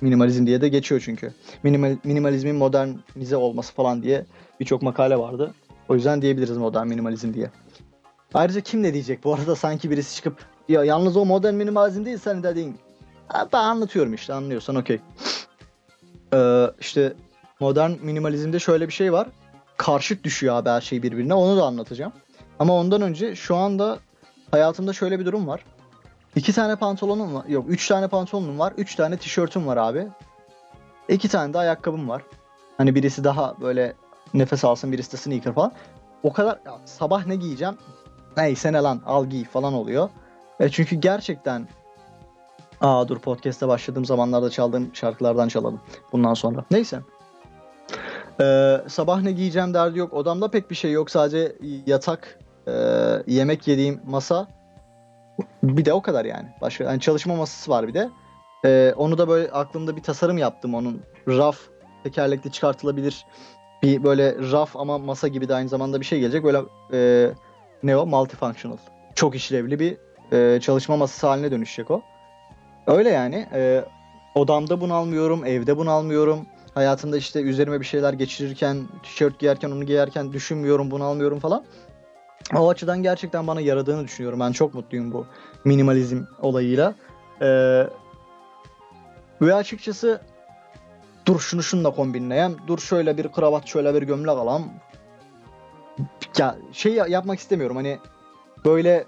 minimalizm 0.00 0.46
diye 0.46 0.60
de 0.60 0.68
geçiyor 0.68 1.02
çünkü. 1.04 1.32
Minimal, 1.62 1.96
minimalizmin 2.04 2.56
modernize 2.56 3.36
olması 3.36 3.74
falan 3.74 4.02
diye 4.02 4.26
birçok 4.60 4.82
makale 4.82 5.18
vardı. 5.18 5.54
O 5.88 5.94
yüzden 5.94 6.22
diyebiliriz 6.22 6.56
modern 6.56 6.86
minimalizm 6.86 7.34
diye. 7.34 7.50
Ayrıca 8.34 8.60
kim 8.60 8.82
ne 8.82 8.92
diyecek? 8.92 9.24
Bu 9.24 9.34
arada 9.34 9.56
sanki 9.56 9.90
birisi 9.90 10.16
çıkıp 10.16 10.44
ya 10.68 10.84
yalnız 10.84 11.16
o 11.16 11.24
modern 11.24 11.54
minimalizm 11.54 12.04
değil 12.04 12.18
sen 12.18 12.42
dediğin. 12.42 12.76
Ben 13.52 13.58
anlatıyorum 13.58 14.14
işte 14.14 14.34
anlıyorsan 14.34 14.76
okey. 14.76 15.00
Ee, 16.34 16.66
işte 16.80 17.12
modern 17.60 17.90
minimalizmde 18.02 18.58
şöyle 18.58 18.88
bir 18.88 18.92
şey 18.92 19.12
var. 19.12 19.28
Karşıt 19.76 20.24
düşüyor 20.24 20.54
abi 20.54 20.68
her 20.68 20.80
şey 20.80 21.02
birbirine. 21.02 21.34
Onu 21.34 21.56
da 21.56 21.64
anlatacağım. 21.64 22.12
Ama 22.58 22.74
ondan 22.74 23.02
önce 23.02 23.34
şu 23.34 23.56
anda 23.56 23.98
hayatımda 24.50 24.92
şöyle 24.92 25.20
bir 25.20 25.24
durum 25.26 25.46
var. 25.46 25.64
İki 26.36 26.52
tane 26.52 26.76
pantolonum 26.76 27.34
var. 27.34 27.44
Yok 27.48 27.64
üç 27.68 27.88
tane 27.88 28.08
pantolonum 28.08 28.58
var. 28.58 28.72
Üç 28.76 28.94
tane 28.94 29.16
tişörtüm 29.16 29.66
var 29.66 29.76
abi. 29.76 30.08
İki 31.08 31.28
tane 31.28 31.54
de 31.54 31.58
ayakkabım 31.58 32.08
var. 32.08 32.22
Hani 32.76 32.94
birisi 32.94 33.24
daha 33.24 33.54
böyle 33.60 33.94
nefes 34.34 34.64
alsın 34.64 34.92
birisi 34.92 35.12
de 35.12 35.16
sneaker 35.16 35.54
falan. 35.54 35.72
O 36.22 36.32
kadar 36.32 36.58
ya, 36.66 36.78
sabah 36.84 37.26
ne 37.26 37.36
giyeceğim? 37.36 37.78
Neyse 38.36 38.72
ne 38.72 38.78
lan 38.78 39.02
al 39.06 39.26
giy 39.26 39.44
falan 39.44 39.72
oluyor. 39.72 40.10
E 40.60 40.68
çünkü 40.68 40.96
gerçekten 40.96 41.68
Aa 42.80 43.08
dur 43.08 43.18
podcast'te 43.18 43.68
başladığım 43.68 44.04
zamanlarda 44.04 44.50
çaldığım 44.50 44.90
şarkılardan 44.94 45.48
çalalım 45.48 45.80
bundan 46.12 46.34
sonra. 46.34 46.64
Neyse. 46.70 47.00
Ee, 48.40 48.80
sabah 48.88 49.22
ne 49.22 49.32
giyeceğim 49.32 49.74
derdi 49.74 49.98
yok. 49.98 50.14
Odamda 50.14 50.50
pek 50.50 50.70
bir 50.70 50.76
şey 50.76 50.92
yok. 50.92 51.10
Sadece 51.10 51.56
yatak, 51.86 52.38
e, 52.66 52.72
yemek 53.26 53.68
yediğim 53.68 54.00
masa. 54.06 54.48
Bir 55.62 55.84
de 55.84 55.92
o 55.92 56.02
kadar 56.02 56.24
yani. 56.24 56.48
Başka 56.60 56.84
yani 56.84 57.00
çalışma 57.00 57.36
masası 57.36 57.70
var 57.70 57.88
bir 57.88 57.94
de. 57.94 58.10
Ee, 58.64 58.94
onu 58.96 59.18
da 59.18 59.28
böyle 59.28 59.50
aklımda 59.50 59.96
bir 59.96 60.02
tasarım 60.02 60.38
yaptım 60.38 60.74
onun. 60.74 61.02
Raf 61.28 61.58
tekerlekli 62.04 62.52
çıkartılabilir 62.52 63.26
bir 63.82 64.04
böyle 64.04 64.34
raf 64.52 64.76
ama 64.76 64.98
masa 64.98 65.28
gibi 65.28 65.48
de 65.48 65.54
aynı 65.54 65.68
zamanda 65.68 66.00
bir 66.00 66.04
şey 66.04 66.20
gelecek. 66.20 66.44
Böyle 66.44 66.58
e, 66.92 67.30
ne 67.82 67.96
o? 67.96 68.06
Multifunctional. 68.06 68.76
Çok 69.14 69.34
işlevli 69.34 69.78
bir 69.78 69.96
e, 70.32 70.60
çalışma 70.60 70.96
masası 70.96 71.26
haline 71.26 71.50
dönüşecek 71.50 71.90
o. 71.90 72.02
Öyle 72.86 73.10
yani. 73.10 73.46
E, 73.52 73.84
odamda 74.34 74.80
bunu 74.80 74.94
almıyorum, 74.94 75.44
evde 75.44 75.76
bunu 75.76 75.90
almıyorum. 75.90 76.46
Hayatımda 76.74 77.16
işte 77.16 77.40
üzerime 77.40 77.80
bir 77.80 77.84
şeyler 77.84 78.12
geçirirken, 78.12 78.88
tişört 79.02 79.38
giyerken, 79.38 79.70
onu 79.70 79.84
giyerken 79.84 80.32
düşünmüyorum, 80.32 80.90
bunu 80.90 81.04
almıyorum 81.04 81.38
falan. 81.38 81.64
O 82.54 82.68
açıdan 82.68 83.02
gerçekten 83.02 83.46
bana 83.46 83.60
yaradığını 83.60 84.04
düşünüyorum. 84.04 84.40
Ben 84.40 84.52
çok 84.52 84.74
mutluyum 84.74 85.12
bu 85.12 85.26
minimalizm 85.64 86.22
olayıyla. 86.42 86.94
Ee, 87.42 87.86
ve 89.42 89.54
açıkçası 89.54 90.20
dur 91.26 91.40
şunu 91.40 91.62
şununla 91.62 91.90
kombinleyem. 91.90 92.54
Dur 92.66 92.78
şöyle 92.78 93.18
bir 93.18 93.28
kravat, 93.28 93.66
şöyle 93.66 93.94
bir 93.94 94.02
gömlek 94.02 94.28
alam. 94.28 94.64
Ya 96.38 96.56
şey 96.72 96.92
ya- 96.94 97.06
yapmak 97.06 97.38
istemiyorum. 97.38 97.76
Hani 97.76 97.98
böyle 98.64 99.04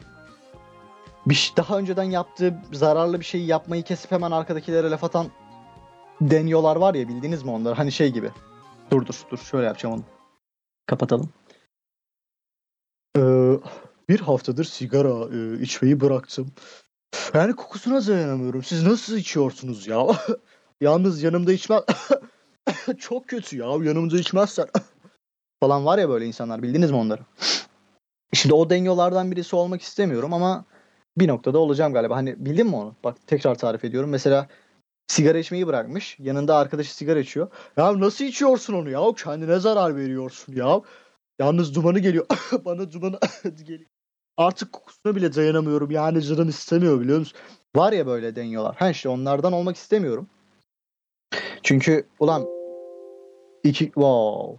bir 1.27 1.53
daha 1.57 1.79
önceden 1.79 2.03
yaptığı 2.03 2.55
zararlı 2.73 3.21
bir 3.21 3.25
şeyi 3.25 3.47
yapmayı 3.47 3.83
kesip 3.83 4.11
hemen 4.13 4.31
arkadakilere 4.31 4.91
laf 4.91 5.05
atan 5.05 5.27
deniyorlar 6.21 6.77
var 6.77 6.95
ya 6.95 7.09
bildiniz 7.09 7.43
mi 7.43 7.51
onları? 7.51 7.75
Hani 7.75 7.93
şey 7.93 8.13
gibi. 8.13 8.31
Dur 8.91 9.07
dur 9.07 9.15
dur 9.31 9.39
şöyle 9.39 9.67
yapacağım 9.67 9.95
onu. 9.95 10.03
Kapatalım. 10.87 11.29
Ee, 13.19 13.59
bir 14.09 14.21
haftadır 14.21 14.65
sigara 14.65 15.37
e, 15.37 15.63
içmeyi 15.63 16.01
bıraktım. 16.01 16.53
Yani 17.35 17.57
kokusuna 17.57 18.07
dayanamıyorum. 18.07 18.63
Siz 18.63 18.87
nasıl 18.87 19.17
içiyorsunuz 19.17 19.87
ya? 19.87 20.07
Yalnız 20.81 21.23
yanımda 21.23 21.53
içmez. 21.53 21.83
Çok 22.99 23.29
kötü 23.29 23.57
ya. 23.57 23.67
Yanımda 23.67 24.19
içmezsen. 24.19 24.67
falan 25.63 25.87
var 25.87 25.99
ya 25.99 26.09
böyle 26.09 26.27
insanlar. 26.27 26.63
Bildiniz 26.63 26.91
mi 26.91 26.97
onları? 26.97 27.21
Şimdi 28.33 28.55
o 28.55 28.71
denyolardan 28.71 29.31
birisi 29.31 29.57
olmak 29.57 29.83
istemiyorum 29.83 30.33
ama 30.33 30.65
bir 31.19 31.29
noktada 31.29 31.59
olacağım 31.59 31.93
galiba. 31.93 32.17
Hani 32.17 32.45
bildin 32.47 32.67
mi 32.67 32.77
onu? 32.77 32.95
Bak 33.05 33.17
tekrar 33.27 33.55
tarif 33.55 33.85
ediyorum. 33.85 34.11
Mesela 34.11 34.49
sigara 35.07 35.39
içmeyi 35.39 35.67
bırakmış. 35.67 36.17
Yanında 36.19 36.57
arkadaşı 36.57 36.95
sigara 36.95 37.19
içiyor. 37.19 37.49
Ya 37.77 38.01
nasıl 38.01 38.25
içiyorsun 38.25 38.75
onu 38.75 38.91
ya? 38.91 39.01
Kendine 39.25 39.59
zarar 39.59 39.97
veriyorsun 39.97 40.55
ya. 40.55 40.81
Yalnız 41.39 41.75
dumanı 41.75 41.99
geliyor. 41.99 42.27
Bana 42.65 42.93
dumanı 42.93 43.19
geliyor. 43.45 43.91
Artık 44.37 44.73
kokusuna 44.73 45.17
bile 45.17 45.35
dayanamıyorum. 45.35 45.91
Yani 45.91 46.23
canım 46.23 46.49
istemiyor 46.49 47.01
biliyor 47.01 47.19
musun? 47.19 47.39
Var 47.77 47.93
ya 47.93 48.07
böyle 48.07 48.37
deniyorlar. 48.37 48.77
Ha 48.77 48.91
işte 48.91 49.09
onlardan 49.09 49.53
olmak 49.53 49.77
istemiyorum. 49.77 50.29
Çünkü 51.63 52.07
ulan 52.21 52.49
iki 53.65 53.85
wow. 53.85 54.59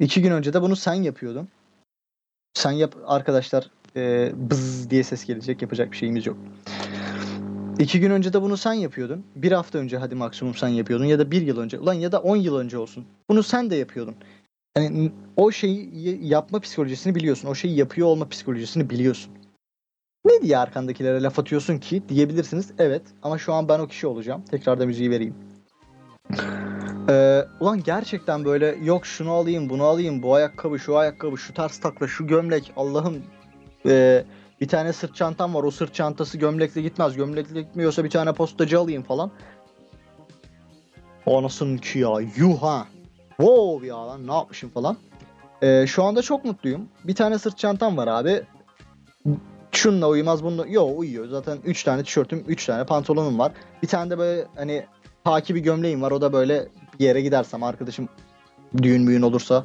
İki 0.00 0.22
gün 0.22 0.30
önce 0.30 0.52
de 0.52 0.62
bunu 0.62 0.76
sen 0.76 0.94
yapıyordun. 0.94 1.48
Sen 2.54 2.70
yap 2.70 2.96
arkadaşlar 3.06 3.70
e, 3.96 4.32
bız 4.50 4.90
diye 4.90 5.04
ses 5.04 5.24
gelecek 5.24 5.62
yapacak 5.62 5.92
bir 5.92 5.96
şeyimiz 5.96 6.26
yok. 6.26 6.36
İki 7.78 8.00
gün 8.00 8.10
önce 8.10 8.32
de 8.32 8.42
bunu 8.42 8.56
sen 8.56 8.72
yapıyordun. 8.72 9.26
Bir 9.36 9.52
hafta 9.52 9.78
önce 9.78 9.98
hadi 9.98 10.14
maksimum 10.14 10.54
sen 10.54 10.68
yapıyordun 10.68 11.04
ya 11.04 11.18
da 11.18 11.30
bir 11.30 11.42
yıl 11.42 11.58
önce. 11.58 11.78
Ulan 11.78 11.94
ya 11.94 12.12
da 12.12 12.20
on 12.22 12.36
yıl 12.36 12.56
önce 12.56 12.78
olsun. 12.78 13.04
Bunu 13.28 13.42
sen 13.42 13.70
de 13.70 13.76
yapıyordun. 13.76 14.14
Yani 14.76 15.12
o 15.36 15.50
şeyi 15.50 16.26
yapma 16.26 16.60
psikolojisini 16.60 17.14
biliyorsun. 17.14 17.48
O 17.48 17.54
şeyi 17.54 17.76
yapıyor 17.76 18.08
olma 18.08 18.28
psikolojisini 18.28 18.90
biliyorsun. 18.90 19.32
Ne 20.24 20.42
diye 20.42 20.58
arkandakilere 20.58 21.22
laf 21.22 21.38
atıyorsun 21.38 21.78
ki 21.78 22.02
diyebilirsiniz. 22.08 22.72
Evet 22.78 23.02
ama 23.22 23.38
şu 23.38 23.52
an 23.52 23.68
ben 23.68 23.78
o 23.78 23.86
kişi 23.86 24.06
olacağım. 24.06 24.44
Tekrar 24.50 24.80
da 24.80 24.86
müziği 24.86 25.10
vereyim. 25.10 25.34
Ee, 27.08 27.44
ulan 27.60 27.82
gerçekten 27.82 28.44
böyle 28.44 28.76
yok 28.82 29.06
şunu 29.06 29.32
alayım 29.32 29.70
bunu 29.70 29.84
alayım 29.84 30.22
bu 30.22 30.34
ayakkabı 30.34 30.78
şu 30.78 30.96
ayakkabı 30.96 31.38
şu 31.38 31.54
ters 31.54 31.80
takla 31.80 32.08
şu 32.08 32.26
gömlek 32.26 32.72
Allah'ım 32.76 33.22
ee, 33.86 34.24
bir 34.60 34.68
tane 34.68 34.92
sırt 34.92 35.14
çantam 35.14 35.54
var 35.54 35.62
o 35.62 35.70
sırt 35.70 35.94
çantası 35.94 36.38
gömlekle 36.38 36.82
gitmez 36.82 37.16
gömlekle 37.16 37.62
gitmiyorsa 37.62 38.04
bir 38.04 38.10
tane 38.10 38.32
postacı 38.32 38.78
alayım 38.78 39.02
falan. 39.02 39.30
Anasının 41.26 41.78
ki 41.78 41.98
ya 41.98 42.10
yuh 42.36 42.62
ha. 42.62 42.86
Wow 43.36 43.86
ya 43.86 44.06
lan 44.06 44.26
ne 44.26 44.32
yapmışım 44.32 44.70
falan. 44.70 44.96
Ee, 45.62 45.84
şu 45.86 46.04
anda 46.04 46.22
çok 46.22 46.44
mutluyum. 46.44 46.88
Bir 47.04 47.14
tane 47.14 47.38
sırt 47.38 47.58
çantam 47.58 47.96
var 47.96 48.06
abi. 48.06 48.42
Şununla 49.72 50.08
uyumaz 50.08 50.44
bununla. 50.44 50.66
Yo 50.66 50.96
uyuyor. 50.96 51.28
Zaten 51.28 51.58
3 51.64 51.84
tane 51.84 52.02
tişörtüm, 52.02 52.44
3 52.48 52.66
tane 52.66 52.84
pantolonum 52.86 53.38
var. 53.38 53.52
Bir 53.82 53.88
tane 53.88 54.10
de 54.10 54.18
böyle 54.18 54.46
hani 54.56 54.86
takibi 55.24 55.62
gömleğim 55.62 56.02
var. 56.02 56.10
O 56.10 56.20
da 56.20 56.32
böyle 56.32 56.68
bir 57.00 57.04
yere 57.04 57.20
gidersem 57.20 57.62
arkadaşım 57.62 58.08
düğün 58.82 59.02
müğün 59.02 59.22
olursa. 59.22 59.64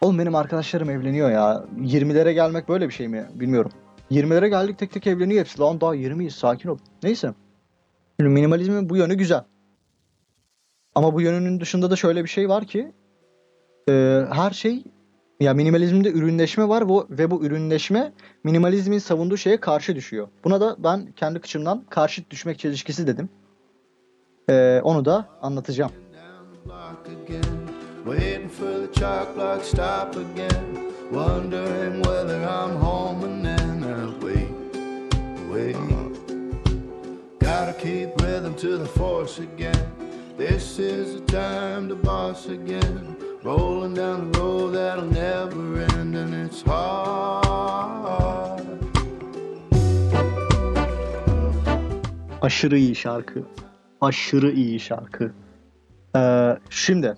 Oğlum 0.00 0.18
benim 0.18 0.34
arkadaşlarım 0.34 0.90
evleniyor 0.90 1.30
ya. 1.30 1.64
20'lere 1.78 2.32
gelmek 2.32 2.68
böyle 2.68 2.88
bir 2.88 2.94
şey 2.94 3.08
mi? 3.08 3.26
Bilmiyorum. 3.34 3.70
20'lere 4.10 4.48
geldik 4.48 4.78
tek 4.78 4.92
tek 4.92 5.06
evleniyor 5.06 5.40
hepsi. 5.40 5.60
Lan 5.60 5.80
daha 5.80 5.96
20'yiz 5.96 6.34
sakin 6.34 6.68
ol. 6.68 6.78
Neyse. 7.02 7.34
Şimdi 8.20 8.30
minimalizmin 8.30 8.90
bu 8.90 8.96
yönü 8.96 9.14
güzel. 9.14 9.44
Ama 10.98 11.14
bu 11.14 11.20
yönünün 11.20 11.60
dışında 11.60 11.90
da 11.90 11.96
şöyle 11.96 12.24
bir 12.24 12.28
şey 12.28 12.48
var 12.48 12.64
ki 12.64 12.92
e, 13.88 14.24
her 14.32 14.50
şey 14.50 14.84
ya 15.40 15.54
minimalizmde 15.54 16.12
ürünleşme 16.12 16.68
var 16.68 16.88
bu, 16.88 17.06
ve 17.10 17.30
bu 17.30 17.44
ürünleşme 17.44 18.12
minimalizmin 18.44 18.98
savunduğu 18.98 19.36
şeye 19.36 19.60
karşı 19.60 19.96
düşüyor. 19.96 20.28
Buna 20.44 20.60
da 20.60 20.76
ben 20.78 21.12
kendi 21.16 21.40
kıçımdan 21.40 21.84
karşıt 21.90 22.30
düşmek 22.30 22.58
çelişkisi 22.58 23.06
dedim. 23.06 23.28
E, 24.50 24.80
onu 24.84 25.04
da 25.04 25.28
anlatacağım. 25.42 25.92
Gotta 37.40 37.72
keep 37.78 38.20
rhythm 38.22 38.54
to 38.56 38.78
the 38.78 38.86
force 38.86 39.38
again. 39.38 40.07
This 40.38 40.78
is 40.78 41.14
the 41.14 41.26
time 41.26 41.88
to 41.88 42.06
boss 42.06 42.46
again. 42.46 43.16
Rolling 43.44 43.96
down 43.96 44.30
the 44.30 44.38
road 44.38 44.74
that'll 44.74 45.10
never 45.10 45.82
end, 45.98 46.14
and 46.14 46.46
it's 46.46 46.62
hard. 46.62 48.62
Aşırı 52.42 52.78
iyi 52.78 52.94
şarkı. 52.94 53.42
Aşırı 54.00 54.50
iyi 54.50 54.80
şarkı. 54.80 55.32
Ee, 56.16 56.56
şimdi 56.70 57.14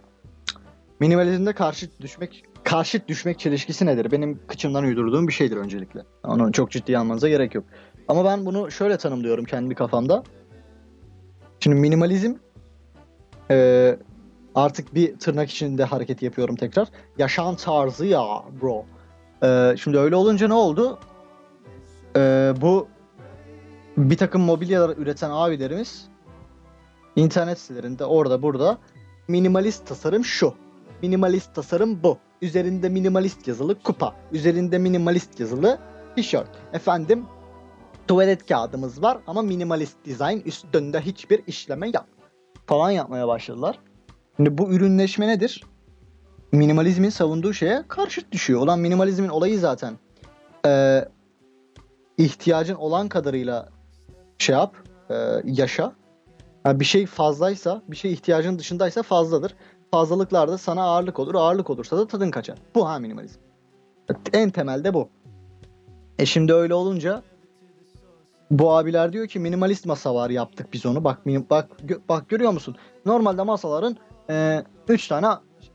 minimalizmde 1.00 1.52
karşıt 1.52 2.00
düşmek 2.00 2.44
karşıt 2.64 3.08
düşmek 3.08 3.38
çelişkisi 3.38 3.86
nedir? 3.86 4.12
Benim 4.12 4.40
kıçımdan 4.46 4.84
uydurduğum 4.84 5.28
bir 5.28 5.32
şeydir 5.32 5.56
öncelikle. 5.56 6.00
Onu 6.24 6.52
çok 6.52 6.70
ciddiye 6.70 6.98
almanıza 6.98 7.28
gerek 7.28 7.54
yok. 7.54 7.64
Ama 8.08 8.24
ben 8.24 8.46
bunu 8.46 8.70
şöyle 8.70 8.96
tanımlıyorum 8.96 9.44
kendi 9.44 9.74
kafamda. 9.74 10.22
Şimdi 11.60 11.76
minimalizm 11.76 12.34
ee, 13.50 13.98
artık 14.54 14.94
bir 14.94 15.18
tırnak 15.18 15.50
içinde 15.50 15.84
hareket 15.84 16.22
yapıyorum 16.22 16.56
tekrar. 16.56 16.88
Yaşam 17.18 17.56
tarzı 17.56 18.06
ya 18.06 18.24
bro. 18.62 18.84
Ee, 19.42 19.76
şimdi 19.78 19.98
öyle 19.98 20.16
olunca 20.16 20.48
ne 20.48 20.54
oldu? 20.54 20.98
Ee, 22.16 22.52
bu 22.60 22.88
bir 23.96 24.16
takım 24.16 24.42
mobilyalar 24.42 24.96
üreten 24.96 25.30
abilerimiz 25.30 26.08
internet 27.16 27.58
sitelerinde 27.58 28.04
orada 28.04 28.42
burada 28.42 28.78
minimalist 29.28 29.86
tasarım 29.86 30.24
şu. 30.24 30.54
Minimalist 31.02 31.54
tasarım 31.54 32.02
bu. 32.02 32.18
Üzerinde 32.42 32.88
minimalist 32.88 33.48
yazılı 33.48 33.82
kupa. 33.82 34.14
Üzerinde 34.32 34.78
minimalist 34.78 35.40
yazılı 35.40 35.78
tişört. 36.16 36.48
Efendim 36.72 37.24
tuvalet 38.08 38.46
kağıdımız 38.46 39.02
var 39.02 39.18
ama 39.26 39.42
minimalist 39.42 39.96
dizayn 40.04 40.40
üstünde 40.40 41.00
hiçbir 41.00 41.42
işleme 41.46 41.86
yok. 41.86 42.19
Falan 42.70 42.90
yapmaya 42.90 43.28
başladılar. 43.28 43.78
Şimdi 44.36 44.58
bu 44.58 44.72
ürünleşme 44.72 45.28
nedir? 45.28 45.64
Minimalizmin 46.52 47.08
savunduğu 47.08 47.52
şeye 47.52 47.84
karşıt 47.88 48.32
düşüyor. 48.32 48.60
Olan 48.60 48.78
minimalizmin 48.78 49.28
olayı 49.28 49.58
zaten 49.58 49.94
ee, 50.66 51.04
ihtiyacın 52.18 52.74
olan 52.74 53.08
kadarıyla 53.08 53.68
şey 54.38 54.56
yap, 54.56 54.74
e, 55.10 55.14
yaşa. 55.44 55.92
Yani 56.64 56.80
bir 56.80 56.84
şey 56.84 57.06
fazlaysa, 57.06 57.82
bir 57.88 57.96
şey 57.96 58.12
ihtiyacın 58.12 58.58
dışındaysa 58.58 59.02
fazladır. 59.02 59.54
Fazlalıklar 59.90 60.48
da 60.48 60.58
sana 60.58 60.82
ağırlık 60.82 61.18
olur. 61.18 61.34
Ağırlık 61.34 61.70
olursa 61.70 61.98
da 61.98 62.06
tadın 62.06 62.30
kaçar. 62.30 62.58
Bu 62.74 62.88
ha 62.88 62.98
minimalizm. 62.98 63.40
En 64.32 64.50
temelde 64.50 64.94
bu. 64.94 65.08
E 66.18 66.26
şimdi 66.26 66.54
öyle 66.54 66.74
olunca 66.74 67.22
bu 68.50 68.72
abiler 68.76 69.12
diyor 69.12 69.26
ki 69.26 69.38
minimalist 69.38 69.86
masalar 69.86 70.30
yaptık 70.30 70.72
biz 70.72 70.86
onu. 70.86 71.04
Bak 71.04 71.26
bak 71.50 71.68
bak 72.08 72.28
görüyor 72.28 72.52
musun? 72.52 72.76
Normalde 73.06 73.42
masaların 73.42 73.96
3 74.88 75.08
tane 75.08 75.26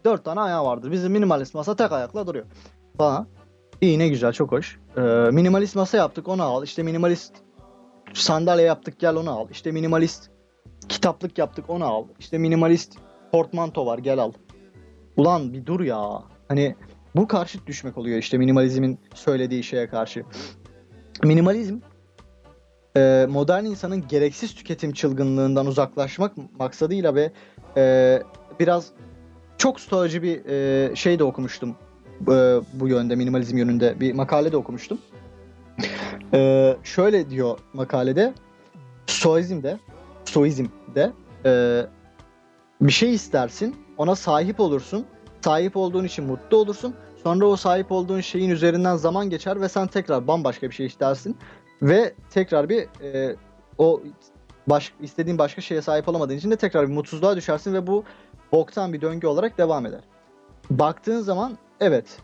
4 0.06 0.26
tane 0.26 0.40
ayağı 0.40 0.66
vardır. 0.66 0.92
Bizim 0.92 1.12
minimalist 1.12 1.54
masa 1.54 1.76
tek 1.76 1.92
ayakla 1.92 2.28
duruyor. 2.28 2.46
Falan. 2.98 3.28
İyi 3.82 4.00
ne 4.00 4.08
güzel 4.08 4.34
çok 4.34 4.52
hoş. 4.52 4.80
E, 4.98 5.02
minimalist 5.32 5.76
masa 5.76 5.98
yaptık 5.98 6.28
onu 6.28 6.44
al. 6.44 6.64
İşte 6.64 6.84
minimalist 6.84 7.34
sandalye 8.14 8.66
yaptık 8.66 9.00
gel 9.00 9.16
onu 9.16 9.32
al. 9.32 9.48
İşte 9.52 9.72
minimalist 9.72 10.30
kitaplık 10.90 11.38
yaptık 11.38 11.70
onu 11.70 11.86
al. 11.86 12.06
İşte 12.20 12.38
minimalist 12.38 12.98
portmanto 13.32 13.86
var 13.86 13.98
gel 13.98 14.20
al. 14.20 14.32
Ulan 15.18 15.54
bir 15.54 15.66
dur 15.66 15.80
ya. 15.80 16.24
Hani 16.48 16.76
bu 17.16 17.28
karşıt 17.28 17.68
düşmek 17.68 17.98
oluyor 17.98 18.18
işte 18.18 18.38
minimalizmin 18.38 19.00
söylediği 19.14 19.64
şeye 19.64 19.88
karşı. 19.88 20.24
Minimalizm 21.24 21.80
e, 22.98 23.26
modern 23.30 23.66
insanın 23.66 24.08
gereksiz 24.08 24.56
tüketim 24.56 24.94
çılgınlığından 24.94 25.66
uzaklaşmak 25.66 26.32
maksadıyla 26.60 27.16
ve 27.16 27.32
e, 27.78 28.24
biraz 28.60 28.92
çok 29.58 29.80
stoacı 29.80 30.24
bir 30.24 30.46
e, 30.46 30.96
şey 30.96 31.20
de 31.20 31.24
okumuştum 31.24 31.76
e, 32.22 32.62
bu 32.74 32.88
yönde 32.88 33.16
minimalizm 33.16 33.58
yönünde 33.58 34.00
bir 34.00 34.14
makale 34.14 34.52
de 34.52 34.58
okumuştum. 34.58 35.00
E, 36.34 36.76
şöyle 36.84 37.30
diyor 37.30 37.60
makalede 37.74 38.34
Stoizm'de 39.08 39.80
Stoizm'de 40.26 41.12
e, 41.46 41.82
bir 42.82 42.92
şey 42.92 43.14
istersin 43.14 43.76
ona 43.98 44.16
sahip 44.16 44.60
olursun 44.60 45.06
sahip 45.42 45.78
olduğun 45.78 46.04
için 46.04 46.26
mutlu 46.26 46.58
olursun 46.58 46.96
sonra 47.24 47.46
o 47.46 47.56
sahip 47.56 47.92
olduğun 47.92 48.22
şeyin 48.22 48.50
üzerinden 48.50 48.96
zaman 48.96 49.30
geçer 49.30 49.62
ve 49.62 49.70
sen 49.70 49.88
tekrar 49.88 50.28
bambaşka 50.28 50.70
bir 50.70 50.76
şey 50.76 50.86
istersin 50.86 51.38
ve 51.82 52.14
tekrar 52.30 52.70
bir 52.70 52.88
e, 53.02 53.36
o 53.78 54.02
baş, 54.68 54.94
istediğin 55.02 55.38
başka 55.38 55.62
şeye 55.62 55.82
sahip 55.82 56.10
olamadığın 56.10 56.38
için 56.38 56.52
de 56.52 56.56
tekrar 56.56 56.88
bir 56.88 56.94
mutsuzluğa 56.94 57.36
düşersin 57.36 57.74
ve 57.74 57.88
bu 57.88 58.04
boktan 58.52 58.94
bir 58.94 59.02
döngü 59.02 59.28
olarak 59.28 59.58
devam 59.58 59.86
eder. 59.86 60.02
Baktığın 60.70 61.22
zaman 61.22 61.58
evet 61.80 62.18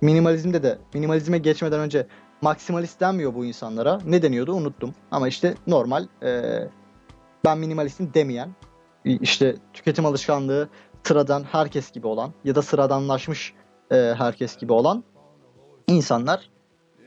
minimalizmde 0.00 0.62
de 0.62 0.78
minimalizme 0.94 1.38
geçmeden 1.38 1.80
önce 1.80 2.06
maksimalist 2.42 3.00
denmiyor 3.00 3.34
bu 3.34 3.44
insanlara. 3.44 4.00
Ne 4.06 4.22
deniyordu 4.22 4.54
unuttum. 4.54 4.94
Ama 5.10 5.28
işte 5.28 5.54
normal 5.66 6.06
e, 6.22 6.42
ben 7.44 7.58
minimalistim 7.58 8.14
demeyen 8.14 8.50
işte 9.04 9.56
tüketim 9.72 10.06
alışkanlığı 10.06 10.68
sıradan 11.02 11.44
herkes 11.44 11.92
gibi 11.92 12.06
olan 12.06 12.32
ya 12.44 12.54
da 12.54 12.62
sıradanlaşmış 12.62 13.54
e, 13.90 13.96
herkes 13.96 14.56
gibi 14.56 14.72
olan 14.72 15.04
insanlar 15.88 16.50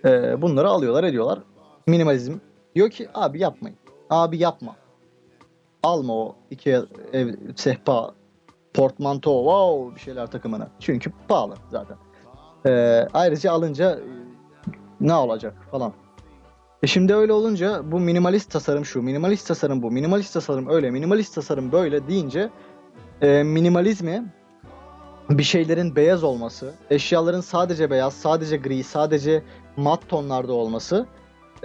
e, 0.06 0.42
bunları 0.42 0.70
alıyorlar 0.70 1.04
ediyorlar. 1.04 1.40
Minimalizm 1.90 2.38
diyor 2.76 2.90
ki 2.90 3.10
abi 3.14 3.40
yapmayın. 3.40 3.78
Abi 4.10 4.38
yapma. 4.38 4.76
Alma 5.84 6.14
o 6.14 6.36
iki 6.52 6.72
ev, 7.14 7.36
sehpa 7.56 8.14
portmanto 8.74 9.44
wow 9.44 9.96
bir 9.96 10.00
şeyler 10.00 10.28
takımını. 10.28 10.68
Çünkü 10.80 11.12
pahalı 11.28 11.56
zaten. 11.72 11.98
E, 12.66 12.72
ayrıca 13.14 13.52
alınca 13.52 13.92
e, 13.92 14.02
ne 15.02 15.14
olacak 15.14 15.54
falan. 15.72 15.94
E 16.84 16.88
şimdi 16.88 17.16
öyle 17.16 17.34
olunca 17.34 17.92
bu 17.92 18.00
minimalist 18.00 18.52
tasarım 18.52 18.86
şu, 18.86 19.02
minimalist 19.02 19.48
tasarım 19.48 19.82
bu, 19.82 19.92
minimalist 19.92 20.34
tasarım 20.34 20.70
öyle, 20.70 20.92
minimalist 20.92 21.36
tasarım 21.36 21.72
böyle 21.72 22.08
deyince 22.08 22.50
e, 23.22 23.44
minimalizmi 23.44 24.24
bir 25.30 25.44
şeylerin 25.44 25.96
beyaz 25.96 26.24
olması, 26.24 26.74
eşyaların 26.90 27.42
sadece 27.42 27.92
beyaz, 27.92 28.14
sadece 28.14 28.58
gri, 28.58 28.84
sadece 28.84 29.44
mat 29.78 30.10
tonlarda 30.10 30.54
olması 30.54 31.06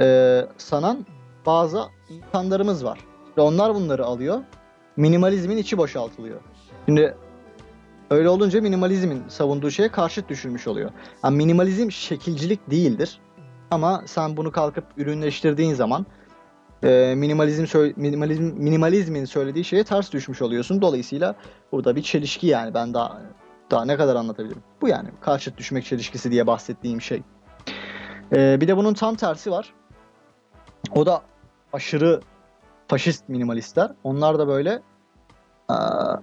e, 0.00 0.40
sanan 0.56 1.06
bazı 1.46 1.82
insanlarımız 2.10 2.84
var. 2.84 2.98
Ve 3.36 3.40
onlar 3.40 3.74
bunları 3.74 4.04
alıyor. 4.04 4.40
Minimalizmin 4.96 5.56
içi 5.56 5.78
boşaltılıyor. 5.78 6.40
Şimdi 6.86 7.14
öyle 8.10 8.28
olunca 8.28 8.60
minimalizmin 8.60 9.22
savunduğu 9.28 9.70
şeye 9.70 9.88
karşıt 9.88 10.28
düşülmüş 10.28 10.66
oluyor. 10.66 10.90
Yani 11.24 11.36
minimalizm 11.36 11.90
şekilcilik 11.90 12.70
değildir. 12.70 13.20
Ama 13.70 14.02
sen 14.06 14.36
bunu 14.36 14.52
kalkıp 14.52 14.84
ürünleştirdiğin 14.96 15.74
zaman 15.74 16.06
e, 16.82 17.14
minimalizm 17.16 17.92
minimalizm 17.96 18.42
minimalizmin 18.42 19.24
söylediği 19.24 19.64
şeye 19.64 19.84
ters 19.84 20.12
düşmüş 20.12 20.42
oluyorsun. 20.42 20.82
Dolayısıyla 20.82 21.34
burada 21.72 21.96
bir 21.96 22.02
çelişki 22.02 22.46
yani 22.46 22.74
ben 22.74 22.94
daha 22.94 23.22
daha 23.70 23.84
ne 23.84 23.96
kadar 23.96 24.16
anlatabilirim. 24.16 24.62
Bu 24.80 24.88
yani 24.88 25.08
karşıt 25.20 25.58
düşmek 25.58 25.84
çelişkisi 25.84 26.30
diye 26.30 26.46
bahsettiğim 26.46 27.00
şey. 27.00 27.22
E, 28.32 28.60
bir 28.60 28.68
de 28.68 28.76
bunun 28.76 28.94
tam 28.94 29.14
tersi 29.14 29.50
var. 29.50 29.72
O 30.92 31.06
da 31.06 31.22
aşırı 31.72 32.20
faşist 32.88 33.28
minimalistler. 33.28 33.90
Onlar 34.04 34.38
da 34.38 34.48
böyle 34.48 34.82
aa, 35.68 36.16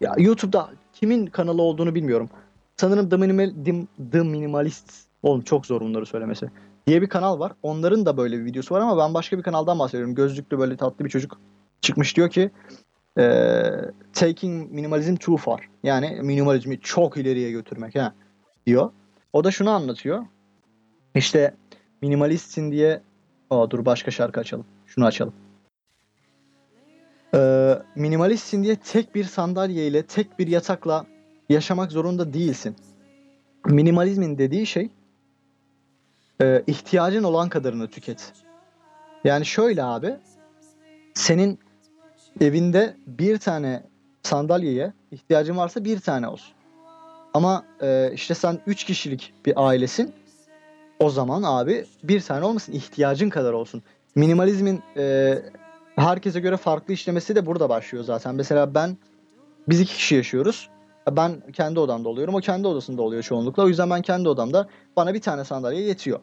ya 0.00 0.14
YouTube'da 0.18 0.70
kimin 0.92 1.26
kanalı 1.26 1.62
olduğunu 1.62 1.94
bilmiyorum. 1.94 2.30
Sanırım 2.76 3.08
The, 3.08 3.16
Minimal, 3.16 3.64
The, 3.64 3.86
The 4.12 4.22
Minimalist 4.22 4.92
oğlum 5.22 5.42
çok 5.42 5.66
zor 5.66 5.80
bunları 5.80 6.06
söylemesi 6.06 6.50
diye 6.86 7.02
bir 7.02 7.08
kanal 7.08 7.40
var. 7.40 7.52
Onların 7.62 8.06
da 8.06 8.16
böyle 8.16 8.38
bir 8.38 8.44
videosu 8.44 8.74
var 8.74 8.80
ama 8.80 8.98
ben 8.98 9.14
başka 9.14 9.38
bir 9.38 9.42
kanaldan 9.42 9.78
bahsediyorum. 9.78 10.14
Gözlüklü 10.14 10.58
böyle 10.58 10.76
tatlı 10.76 11.04
bir 11.04 11.10
çocuk 11.10 11.40
çıkmış 11.80 12.16
diyor 12.16 12.30
ki 12.30 12.50
eee, 13.18 13.90
taking 14.12 14.70
minimalism 14.70 15.14
too 15.14 15.36
far. 15.36 15.68
Yani 15.82 16.18
minimalizmi 16.22 16.80
çok 16.80 17.16
ileriye 17.16 17.50
götürmek 17.50 17.94
ha 17.94 18.14
diyor. 18.66 18.90
O 19.32 19.44
da 19.44 19.50
şunu 19.50 19.70
anlatıyor. 19.70 20.26
İşte 21.14 21.54
minimalistsin 22.02 22.72
diye 22.72 23.02
Aa, 23.52 23.70
dur 23.70 23.84
başka 23.84 24.10
şarkı 24.10 24.40
açalım. 24.40 24.66
Şunu 24.86 25.06
açalım. 25.06 25.34
Ee, 27.34 27.78
minimalistsin 27.96 28.64
diye 28.64 28.76
tek 28.76 29.14
bir 29.14 29.24
sandalyeyle, 29.24 30.02
tek 30.06 30.38
bir 30.38 30.46
yatakla 30.46 31.06
yaşamak 31.48 31.92
zorunda 31.92 32.32
değilsin. 32.32 32.76
Minimalizmin 33.66 34.38
dediği 34.38 34.66
şey 34.66 34.90
e, 36.40 36.62
ihtiyacın 36.66 37.22
olan 37.22 37.48
kadarını 37.48 37.88
tüket. 37.88 38.32
Yani 39.24 39.46
şöyle 39.46 39.82
abi, 39.84 40.16
senin 41.14 41.58
evinde 42.40 42.96
bir 43.06 43.38
tane 43.38 43.82
sandalyeye 44.22 44.92
ihtiyacın 45.10 45.56
varsa 45.56 45.84
bir 45.84 46.00
tane 46.00 46.28
olsun. 46.28 46.54
Ama 47.34 47.64
e, 47.82 48.10
işte 48.14 48.34
sen 48.34 48.58
üç 48.66 48.84
kişilik 48.84 49.34
bir 49.46 49.68
ailesin. 49.68 50.14
O 51.02 51.10
zaman 51.10 51.42
abi 51.42 51.84
bir 52.02 52.20
tane 52.20 52.44
olmasın, 52.44 52.72
ihtiyacın 52.72 53.30
kadar 53.30 53.52
olsun. 53.52 53.82
Minimalizmin 54.14 54.82
e, 54.96 55.38
herkese 55.96 56.40
göre 56.40 56.56
farklı 56.56 56.94
işlemesi 56.94 57.36
de 57.36 57.46
burada 57.46 57.68
başlıyor 57.68 58.04
zaten. 58.04 58.34
Mesela 58.34 58.74
ben 58.74 58.96
biz 59.68 59.80
iki 59.80 59.94
kişi 59.94 60.14
yaşıyoruz. 60.14 60.68
Ben 61.10 61.42
kendi 61.52 61.80
odamda 61.80 62.08
oluyorum. 62.08 62.34
O 62.34 62.40
kendi 62.40 62.68
odasında 62.68 63.02
oluyor 63.02 63.22
çoğunlukla. 63.22 63.62
O 63.62 63.68
yüzden 63.68 63.90
ben 63.90 64.02
kendi 64.02 64.28
odamda 64.28 64.68
bana 64.96 65.14
bir 65.14 65.20
tane 65.20 65.44
sandalye 65.44 65.80
yetiyor. 65.80 66.20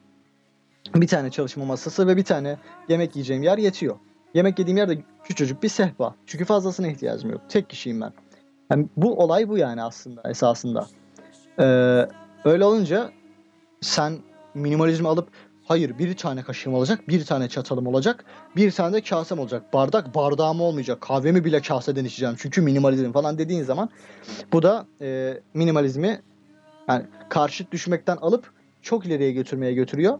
Bir 0.95 1.07
tane 1.07 1.31
çalışma 1.31 1.65
masası 1.65 2.07
ve 2.07 2.17
bir 2.17 2.23
tane 2.23 2.57
yemek 2.89 3.15
yiyeceğim 3.15 3.43
yer 3.43 3.57
yetiyor. 3.57 3.95
Yemek 4.33 4.59
yediğim 4.59 4.77
yerde 4.77 4.97
küçücük 5.23 5.63
bir 5.63 5.69
sehpa. 5.69 6.15
Çünkü 6.25 6.45
fazlasına 6.45 6.87
ihtiyacım 6.87 7.29
yok. 7.29 7.41
Tek 7.49 7.69
kişiyim 7.69 8.01
ben. 8.01 8.13
Yani 8.71 8.87
bu 8.97 9.23
olay 9.23 9.49
bu 9.49 9.57
yani 9.57 9.83
aslında 9.83 10.21
esasında. 10.29 10.87
Ee, 11.59 12.07
öyle 12.45 12.65
olunca 12.65 13.11
sen 13.81 14.19
minimalizmi 14.53 15.07
alıp 15.07 15.29
hayır 15.69 15.97
bir 15.99 16.17
tane 16.17 16.43
kaşığım 16.43 16.73
olacak, 16.73 17.07
bir 17.07 17.25
tane 17.25 17.49
çatalım 17.49 17.87
olacak, 17.87 18.25
bir 18.55 18.71
tane 18.71 18.93
de 18.93 19.01
kasem 19.01 19.39
olacak. 19.39 19.73
Bardak 19.73 20.15
bardağım 20.15 20.61
olmayacak. 20.61 21.01
Kahvemi 21.01 21.45
bile 21.45 21.61
kaseden 21.61 22.05
içeceğim. 22.05 22.35
Çünkü 22.37 22.61
minimalizm 22.61 23.11
falan 23.11 23.37
dediğin 23.37 23.63
zaman 23.63 23.89
bu 24.53 24.63
da 24.63 24.85
e, 25.01 25.39
minimalizmi 25.53 26.21
yani 26.87 27.05
karşıt 27.29 27.71
düşmekten 27.71 28.17
alıp 28.17 28.51
çok 28.81 29.05
ileriye 29.05 29.31
götürmeye 29.31 29.73
götürüyor. 29.73 30.19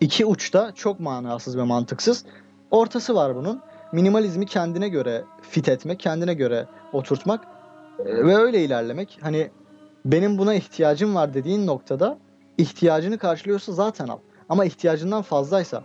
İki 0.00 0.26
uçta 0.26 0.72
çok 0.74 1.00
manasız 1.00 1.58
ve 1.58 1.62
mantıksız. 1.62 2.24
Ortası 2.70 3.14
var 3.14 3.36
bunun. 3.36 3.60
Minimalizmi 3.92 4.46
kendine 4.46 4.88
göre 4.88 5.24
fit 5.50 5.68
etmek, 5.68 6.00
kendine 6.00 6.34
göre 6.34 6.66
oturtmak 6.92 7.44
e, 7.98 8.04
ve 8.04 8.36
öyle 8.36 8.64
ilerlemek. 8.64 9.18
Hani 9.20 9.50
benim 10.04 10.38
buna 10.38 10.54
ihtiyacım 10.54 11.14
var 11.14 11.34
dediğin 11.34 11.66
noktada 11.66 12.18
ihtiyacını 12.58 13.18
karşılıyorsa 13.18 13.72
zaten 13.72 14.08
al. 14.08 14.18
Ama 14.48 14.64
ihtiyacından 14.64 15.22
fazlaysa 15.22 15.82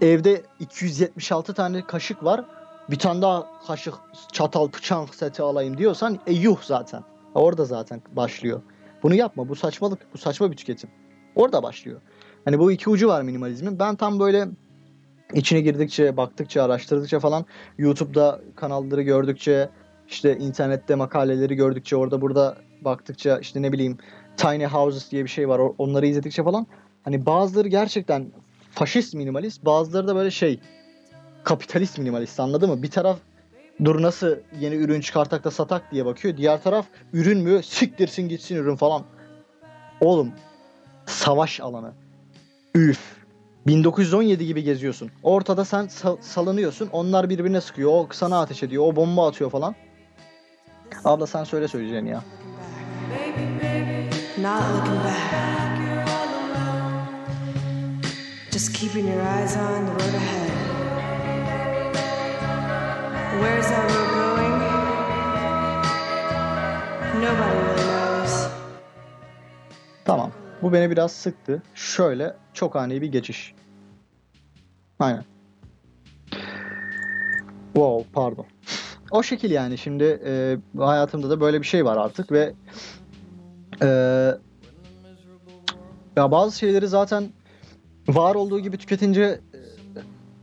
evde 0.00 0.42
276 0.60 1.54
tane 1.54 1.86
kaşık 1.86 2.24
var. 2.24 2.44
Bir 2.90 2.98
tane 2.98 3.22
daha 3.22 3.46
kaşık, 3.66 3.94
çatal, 4.32 4.72
bıçak 4.72 5.14
seti 5.14 5.42
alayım 5.42 5.78
diyorsan 5.78 6.18
e 6.26 6.32
yuh 6.32 6.62
zaten. 6.62 7.02
Orada 7.34 7.64
zaten 7.64 8.02
başlıyor. 8.12 8.62
Bunu 9.02 9.14
yapma. 9.14 9.48
Bu 9.48 9.56
saçmalık. 9.56 9.98
Bu 10.14 10.18
saçma 10.18 10.50
bir 10.50 10.56
tüketim. 10.56 10.90
Orada 11.34 11.62
başlıyor. 11.62 12.00
Hani 12.44 12.58
bu 12.58 12.72
iki 12.72 12.90
ucu 12.90 13.08
var 13.08 13.22
minimalizmin. 13.22 13.78
Ben 13.78 13.96
tam 13.96 14.20
böyle 14.20 14.48
içine 15.34 15.60
girdikçe, 15.60 16.16
baktıkça, 16.16 16.62
araştırdıkça 16.62 17.20
falan 17.20 17.46
YouTube'da 17.78 18.40
kanalları 18.56 19.02
gördükçe, 19.02 19.70
işte 20.08 20.36
internette 20.36 20.94
makaleleri 20.94 21.54
gördükçe, 21.54 21.96
orada 21.96 22.20
burada 22.20 22.56
baktıkça 22.80 23.38
işte 23.38 23.62
ne 23.62 23.72
bileyim 23.72 23.98
Tiny 24.36 24.64
Houses 24.64 25.10
diye 25.10 25.24
bir 25.24 25.28
şey 25.28 25.48
var. 25.48 25.60
Onları 25.78 26.06
izledikçe 26.06 26.44
falan 26.44 26.66
hani 27.04 27.26
bazıları 27.26 27.68
gerçekten 27.68 28.26
faşist 28.70 29.14
minimalist, 29.14 29.64
bazıları 29.64 30.08
da 30.08 30.16
böyle 30.16 30.30
şey 30.30 30.60
kapitalist 31.44 31.98
minimalist 31.98 32.40
anladın 32.40 32.70
mı? 32.70 32.82
Bir 32.82 32.90
taraf 32.90 33.18
dur 33.84 34.02
nasıl 34.02 34.36
yeni 34.60 34.74
ürün 34.74 35.00
çıkartak 35.00 35.44
da 35.44 35.50
satak 35.50 35.92
diye 35.92 36.04
bakıyor. 36.06 36.36
Diğer 36.36 36.62
taraf 36.62 36.86
ürün 37.12 37.38
mü? 37.38 37.62
Siktirsin 37.62 38.28
gitsin 38.28 38.56
ürün 38.56 38.76
falan. 38.76 39.02
Oğlum 40.00 40.32
savaş 41.06 41.60
alanı. 41.60 41.92
Üf. 42.74 43.16
1917 43.66 44.46
gibi 44.46 44.62
geziyorsun. 44.62 45.10
Ortada 45.22 45.64
sen 45.64 45.84
sa- 45.84 46.22
salınıyorsun. 46.22 46.88
Onlar 46.92 47.30
birbirine 47.30 47.60
sıkıyor. 47.60 47.90
O 47.90 48.08
sana 48.12 48.40
ateş 48.40 48.62
ediyor. 48.62 48.84
O 48.86 48.96
bomba 48.96 49.28
atıyor 49.28 49.50
falan. 49.50 49.74
Abla 51.04 51.26
sen 51.26 51.44
söyle 51.44 51.68
söyleyeceğini 51.68 52.08
ya. 52.08 52.24
Not 54.46 54.62
looking 54.74 55.02
back. 55.02 55.78
Just 58.52 58.72
keeping 58.74 59.08
your 59.08 59.22
eyes 59.22 59.56
on 59.56 59.86
the 59.86 59.92
road 59.92 60.14
ahead. 60.22 60.50
Where's 63.40 63.68
that 63.72 63.90
road 63.90 64.10
going? 64.20 64.54
Nobody 67.24 67.58
really 67.58 67.86
knows. 67.86 68.48
Tamam. 70.04 70.32
Bu 70.62 70.72
beni 70.72 70.90
biraz 70.90 71.12
sıktı. 71.12 71.62
Şöyle 71.74 72.36
çok 72.54 72.76
ani 72.76 73.02
bir 73.02 73.12
geçiş. 73.12 73.54
Aynen. 74.98 75.24
Wow 77.74 78.04
pardon. 78.12 78.46
O 79.10 79.22
şekil 79.22 79.50
yani 79.50 79.78
şimdi 79.78 80.20
e, 80.26 80.56
hayatımda 80.78 81.30
da 81.30 81.40
böyle 81.40 81.60
bir 81.60 81.66
şey 81.66 81.84
var 81.84 81.96
artık 81.96 82.32
ve 82.32 82.54
e, 83.82 83.88
ya 86.16 86.30
bazı 86.30 86.58
şeyleri 86.58 86.88
zaten 86.88 87.24
var 88.08 88.34
olduğu 88.34 88.60
gibi 88.60 88.76
tüketince 88.76 89.40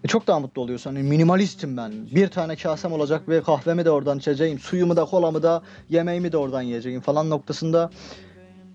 e, 0.04 0.08
çok 0.08 0.28
daha 0.28 0.40
mutlu 0.40 0.62
oluyorsun. 0.62 0.96
Hani 0.96 1.04
minimalistim 1.04 1.78
ben. 1.78 1.92
Bir 2.16 2.28
tane 2.28 2.56
kasem 2.56 2.94
olacak 2.94 3.30
ve 3.30 3.42
kahvemi 3.42 3.86
de 3.86 3.92
oradan 3.92 4.18
içeceğim. 4.18 4.60
Suyumu 4.60 4.96
da 4.96 5.06
kolamı 5.06 5.44
da 5.44 5.64
yemeğimi 5.90 6.32
de 6.32 6.38
oradan 6.38 6.62
yiyeceğim 6.62 7.02
falan 7.02 7.30
noktasında 7.30 7.90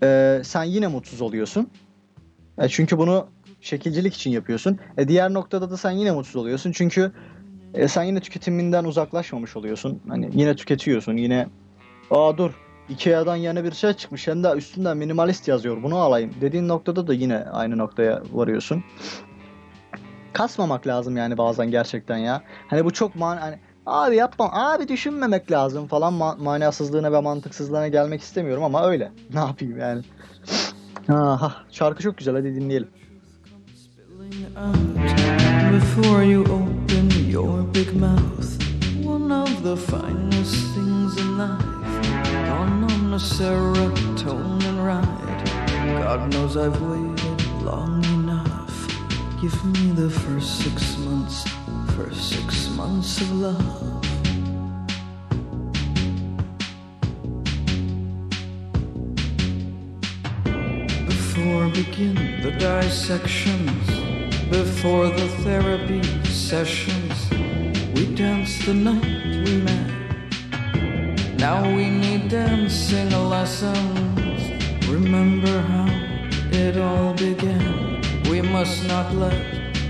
e, 0.03 0.41
sen 0.43 0.63
yine 0.63 0.87
mutsuz 0.87 1.21
oluyorsun. 1.21 1.69
E, 2.57 2.69
çünkü 2.69 2.97
bunu 2.97 3.27
şekilcilik 3.61 4.13
için 4.15 4.31
yapıyorsun. 4.31 4.79
E, 4.97 5.07
diğer 5.07 5.33
noktada 5.33 5.69
da 5.69 5.77
sen 5.77 5.91
yine 5.91 6.11
mutsuz 6.11 6.35
oluyorsun. 6.35 6.71
Çünkü 6.71 7.11
e, 7.73 7.87
sen 7.87 8.03
yine 8.03 8.19
tüketiminden 8.19 8.83
uzaklaşmamış 8.83 9.55
oluyorsun. 9.55 10.01
Hani 10.07 10.29
yine 10.33 10.55
tüketiyorsun. 10.55 11.17
Yine 11.17 11.47
aa 12.11 12.37
dur 12.37 12.68
Ikea'dan 12.89 13.35
yeni 13.35 13.63
bir 13.63 13.71
şey 13.71 13.93
çıkmış 13.93 14.27
hem 14.27 14.43
de 14.43 14.51
üstünden 14.51 14.97
minimalist 14.97 15.47
yazıyor 15.47 15.83
bunu 15.83 15.97
alayım 15.97 16.31
dediğin 16.41 16.67
noktada 16.67 17.07
da 17.07 17.13
yine 17.13 17.37
aynı 17.51 17.77
noktaya 17.77 18.21
varıyorsun. 18.33 18.83
Kasmamak 20.33 20.87
lazım 20.87 21.17
yani 21.17 21.37
bazen 21.37 21.71
gerçekten 21.71 22.17
ya. 22.17 22.41
Hani 22.67 22.85
bu 22.85 22.91
çok 22.93 23.15
man 23.15 23.37
hani 23.37 23.59
abi 23.85 24.15
yapmam 24.15 24.49
abi 24.53 24.87
düşünmemek 24.87 25.51
lazım 25.51 25.87
falan 25.87 26.13
ma- 26.13 26.43
manasızlığına 26.43 27.11
ve 27.11 27.19
mantıksızlığına 27.21 27.87
gelmek 27.87 28.21
istemiyorum 28.21 28.63
ama 28.63 28.87
öyle. 28.87 29.11
Ne 29.33 29.39
yapayım 29.39 29.79
yani. 29.79 30.01
Aha, 31.09 31.53
şarkı 31.71 32.03
çok 32.03 32.17
güzel 32.17 32.35
hadi 32.35 32.55
dinleyelim. 32.55 32.87
Before 35.73 36.25
you 36.25 36.43
open 36.43 37.29
your 37.29 37.73
big 37.73 37.93
mouth, 37.93 38.49
one 39.05 39.33
of 39.33 39.63
the 39.63 39.75
finest 39.75 40.73
things 40.75 41.17
in 41.17 41.37
life. 41.39 41.68
Serotonin 43.19 44.83
ride. 44.83 45.45
God 46.03 46.31
knows 46.31 46.55
I've 46.55 46.81
waited 46.81 47.41
long 47.61 48.03
enough. 48.05 48.87
Give 49.41 49.65
me 49.65 49.91
the 49.91 50.09
first 50.09 50.59
six 50.63 50.97
months, 50.99 51.43
first 51.97 52.29
six 52.29 52.69
months 52.69 53.19
of 53.21 53.31
love. 53.33 54.01
Before 61.07 61.67
begin 61.69 62.41
the 62.41 62.51
dissections. 62.57 63.89
before 64.49 65.09
the 65.09 65.27
therapy 65.43 66.01
sessions. 66.25 67.29
We 67.93 68.15
dance 68.15 68.65
the 68.65 68.73
night. 68.73 69.28
Now 71.39 71.63
we 71.63 71.89
need 71.89 72.27
dancing 72.27 73.11
lessons. 73.29 74.41
Remember 74.89 75.61
how 75.61 75.87
it 76.51 76.75
all 76.75 77.13
began. 77.13 78.01
We 78.29 78.41
must 78.41 78.85
not 78.89 79.15
let 79.15 79.39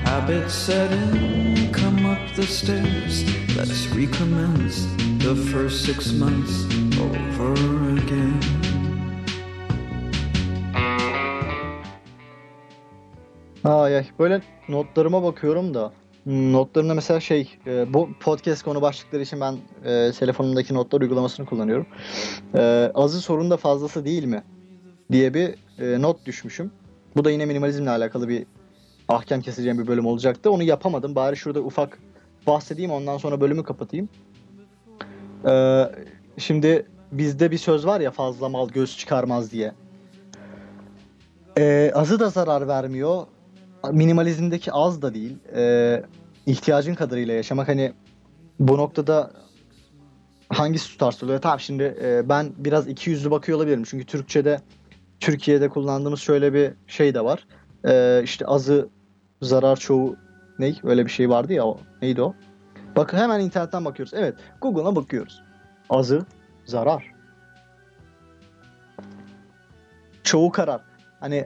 habits 0.05 0.53
set 0.53 0.91
in. 0.91 1.73
Come 1.73 2.05
up 2.05 2.19
the 2.35 2.43
stairs. 2.43 3.25
Let's 3.57 3.87
recommence 3.87 4.85
the 5.25 5.35
first 5.51 5.85
six 5.85 6.13
months 6.13 6.53
over 7.01 7.53
again. 7.97 8.39
Ay 13.63 13.95
ay 13.97 14.05
böyle 14.19 14.41
notlarıma 14.69 15.23
bakıyorum 15.23 15.73
da 15.73 15.93
notlarımda 16.29 16.93
mesela 16.93 17.19
şey 17.19 17.57
e, 17.67 17.93
bu 17.93 18.09
podcast 18.19 18.63
konu 18.63 18.81
başlıkları 18.81 19.21
için 19.21 19.41
ben 19.41 19.57
e, 19.85 20.11
telefonumdaki 20.11 20.73
notlar 20.73 21.01
uygulamasını 21.01 21.45
kullanıyorum. 21.45 21.87
E, 22.55 22.91
azı 22.95 23.21
sorun 23.21 23.51
da 23.51 23.57
fazlası 23.57 24.05
değil 24.05 24.23
mi 24.23 24.43
diye 25.11 25.33
bir 25.33 25.55
e, 25.79 26.01
not 26.01 26.25
düşmüşüm. 26.25 26.71
Bu 27.15 27.25
da 27.25 27.31
yine 27.31 27.45
minimalizmle 27.45 27.89
alakalı 27.89 28.29
bir 28.29 28.45
ahkam 29.07 29.41
keseceğim 29.41 29.79
bir 29.79 29.87
bölüm 29.87 30.05
olacaktı. 30.05 30.51
Onu 30.51 30.63
yapamadım. 30.63 31.15
Bari 31.15 31.37
şurada 31.37 31.59
ufak 31.59 31.99
bahsedeyim 32.47 32.91
ondan 32.91 33.17
sonra 33.17 33.41
bölümü 33.41 33.63
kapatayım. 33.63 34.09
E, 35.49 35.83
şimdi 36.37 36.85
bizde 37.11 37.51
bir 37.51 37.57
söz 37.57 37.85
var 37.85 38.01
ya 38.01 38.11
fazla 38.11 38.49
mal 38.49 38.69
göz 38.69 38.97
çıkarmaz 38.97 39.51
diye. 39.51 39.71
E, 41.57 41.91
azı 41.95 42.19
da 42.19 42.29
zarar 42.29 42.67
vermiyor 42.67 43.25
minimalizmdeki 43.91 44.71
az 44.71 45.01
da 45.01 45.13
değil. 45.13 45.37
Ee, 45.55 46.03
ihtiyacın 46.49 46.95
kadarıyla 46.95 47.33
yaşamak 47.33 47.67
hani 47.67 47.93
bu 48.59 48.77
noktada 48.77 49.31
hangisi 50.49 50.87
tutarsa 50.87 51.25
oluyor. 51.25 51.41
Tamam 51.41 51.59
şimdi 51.59 51.97
e, 52.01 52.29
ben 52.29 52.51
biraz 52.57 52.87
iki 52.87 53.09
yüzlü 53.09 53.31
bakıyor 53.31 53.57
olabilirim. 53.57 53.83
Çünkü 53.83 54.05
Türkçe'de 54.05 54.61
Türkiye'de 55.19 55.69
kullandığımız 55.69 56.19
şöyle 56.19 56.53
bir 56.53 56.73
şey 56.87 57.13
de 57.13 57.23
var. 57.23 57.47
Ee, 57.85 58.21
işte 58.23 58.45
azı 58.45 58.89
zarar 59.41 59.75
çoğu 59.75 60.15
ne? 60.59 60.73
Öyle 60.83 61.05
bir 61.05 61.11
şey 61.11 61.29
vardı 61.29 61.53
ya 61.53 61.65
o. 61.65 61.79
Neydi 62.01 62.21
o? 62.21 62.35
Bak 62.95 63.13
hemen 63.13 63.39
internetten 63.39 63.85
bakıyoruz. 63.85 64.13
Evet 64.13 64.35
Google'a 64.61 64.95
bakıyoruz. 64.95 65.43
Azı 65.89 66.25
zarar. 66.65 67.13
Çoğu 70.23 70.51
karar. 70.51 70.81
Hani 71.19 71.45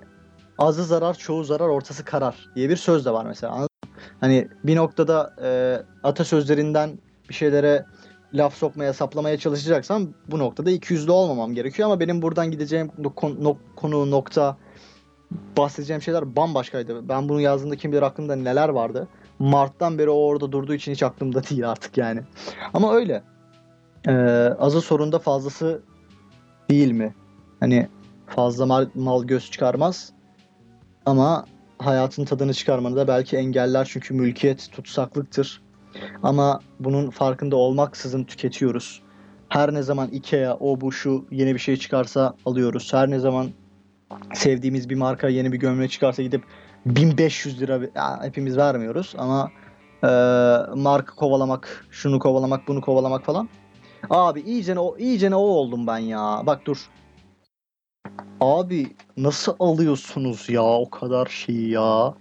azı 0.57 0.83
zarar, 0.83 1.13
çoğu 1.13 1.43
zarar, 1.43 1.67
ortası 1.67 2.05
karar 2.05 2.49
diye 2.55 2.69
bir 2.69 2.75
söz 2.75 3.05
de 3.05 3.11
var 3.11 3.25
mesela. 3.25 3.67
Hani 4.23 4.47
bir 4.63 4.75
noktada 4.75 5.33
e, 5.43 5.49
atasözlerinden 6.03 6.99
bir 7.29 7.33
şeylere 7.33 7.85
laf 8.33 8.55
sokmaya, 8.55 8.93
saplamaya 8.93 9.37
çalışacaksam 9.37 10.07
bu 10.27 10.39
noktada 10.39 10.71
iki 10.71 10.93
yüzlü 10.93 11.11
olmamam 11.11 11.53
gerekiyor 11.53 11.89
ama 11.89 11.99
benim 11.99 12.21
buradan 12.21 12.51
gideceğim 12.51 12.91
konu 13.75 14.11
nokta 14.11 14.57
bahsedeceğim 15.57 16.01
şeyler 16.01 16.35
bambaşkaydı. 16.35 17.09
Ben 17.09 17.29
bunu 17.29 17.41
yazdığımda 17.41 17.75
kim 17.75 17.91
bilir 17.91 18.01
aklımda 18.01 18.35
neler 18.35 18.69
vardı. 18.69 19.07
Mart'tan 19.39 19.97
beri 19.97 20.09
o 20.09 20.15
orada 20.15 20.51
durduğu 20.51 20.73
için 20.73 20.91
hiç 20.91 21.03
aklımda 21.03 21.43
değil 21.49 21.71
artık 21.71 21.97
yani. 21.97 22.21
Ama 22.73 22.93
öyle. 22.93 23.23
Ee, 24.07 24.11
azı 24.59 24.81
sorunda 24.81 25.19
fazlası 25.19 25.81
değil 26.69 26.91
mi? 26.91 27.15
Hani 27.59 27.87
fazla 28.27 28.65
mal, 28.65 28.87
mal 28.95 29.23
göz 29.23 29.51
çıkarmaz. 29.51 30.13
Ama 31.05 31.45
hayatın 31.85 32.25
tadını 32.25 32.53
çıkarmanı 32.53 32.95
da 32.95 33.07
belki 33.07 33.37
engeller 33.37 33.87
çünkü 33.91 34.13
mülkiyet 34.13 34.71
tutsaklıktır. 34.71 35.61
Ama 36.23 36.59
bunun 36.79 37.09
farkında 37.09 37.55
olmaksızın 37.55 38.23
tüketiyoruz. 38.23 39.01
Her 39.49 39.73
ne 39.73 39.83
zaman 39.83 40.07
Ikea, 40.07 40.57
o 40.59 40.81
bu 40.81 40.91
şu 40.91 41.25
yeni 41.31 41.53
bir 41.53 41.59
şey 41.59 41.77
çıkarsa 41.77 42.33
alıyoruz. 42.45 42.93
Her 42.93 43.11
ne 43.11 43.19
zaman 43.19 43.49
sevdiğimiz 44.33 44.89
bir 44.89 44.95
marka 44.95 45.29
yeni 45.29 45.51
bir 45.51 45.57
gömlek 45.57 45.91
çıkarsa 45.91 46.23
gidip 46.23 46.43
1500 46.85 47.61
lira 47.61 47.79
ya 47.95 48.23
hepimiz 48.23 48.57
vermiyoruz 48.57 49.13
ama 49.17 49.51
e, 50.03 50.07
marka 50.75 51.15
kovalamak, 51.15 51.85
şunu 51.91 52.19
kovalamak, 52.19 52.67
bunu 52.67 52.81
kovalamak 52.81 53.25
falan. 53.25 53.49
Abi 54.09 54.41
iyice 54.41 54.79
o 54.79 54.97
iyice 54.97 55.35
o 55.35 55.39
oldum 55.39 55.87
ben 55.87 55.97
ya. 55.97 56.41
Bak 56.45 56.65
dur. 56.65 56.89
Abi 58.41 58.95
nasıl 59.17 59.55
alıyorsunuz 59.59 60.49
ya 60.49 60.63
o 60.63 60.89
kadar 60.89 61.25
şeyi 61.25 61.69
ya? 61.69 62.13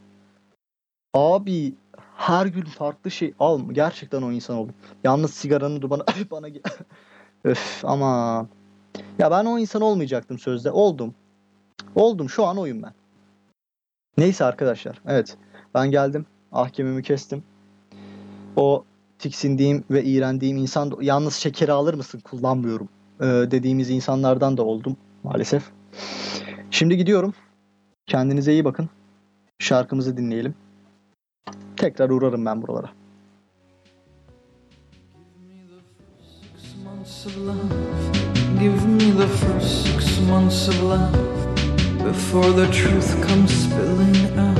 Abi 1.15 1.75
her 2.17 2.47
gün 2.47 2.65
farklı 2.65 3.11
şey 3.11 3.35
al. 3.39 3.61
Gerçekten 3.73 4.23
o 4.23 4.33
insan 4.33 4.57
oldum. 4.57 4.75
Yalnız 5.05 5.35
sigaranın 5.35 5.83
dumanı 5.83 6.05
bana 6.31 6.47
Öf 7.45 7.85
ama 7.85 8.47
ya 9.19 9.31
ben 9.31 9.45
o 9.45 9.59
insan 9.59 9.83
olmayacaktım 9.83 10.39
sözde. 10.39 10.71
Oldum. 10.71 11.15
Oldum. 11.95 12.31
Şu 12.31 12.47
an 12.47 12.59
oyum 12.59 12.83
ben. 12.83 12.93
Neyse 14.19 14.45
arkadaşlar. 14.45 15.01
Evet. 15.07 15.37
Ben 15.75 15.91
geldim. 15.91 16.27
Ahkemimi 16.53 17.03
kestim. 17.03 17.43
O 18.57 18.85
tiksindiğim 19.19 19.85
ve 19.91 20.05
iğrendiğim 20.05 20.57
insan 20.57 20.93
yalnız 21.01 21.35
şekeri 21.35 21.73
alır 21.73 21.95
mısın? 21.95 22.21
Kullanmıyorum. 22.21 22.89
Ee, 23.21 23.25
dediğimiz 23.25 23.91
insanlardan 23.91 24.57
da 24.57 24.63
oldum 24.63 24.97
maalesef. 25.23 25.71
Şimdi 26.73 26.97
gidiyorum. 26.97 27.35
Kendinize 28.07 28.53
iyi 28.53 28.65
bakın. 28.65 28.89
Şarkımızı 29.59 30.17
dinleyelim. 30.17 30.55
Tekrar 31.77 32.11
uğrarım 32.11 32.47
ben 32.47 32.63
buralara. 32.63 32.91
Give 38.61 38.87
me 38.87 39.13
the 39.19 39.27
first 39.27 39.87
six 39.87 40.21
months 40.29 40.69
of 40.69 40.83
love 40.83 41.13
before 42.05 42.53
the 42.53 42.73
truth 42.73 43.29
comes 43.29 43.51
spilling 43.51 44.39
out. 44.39 44.59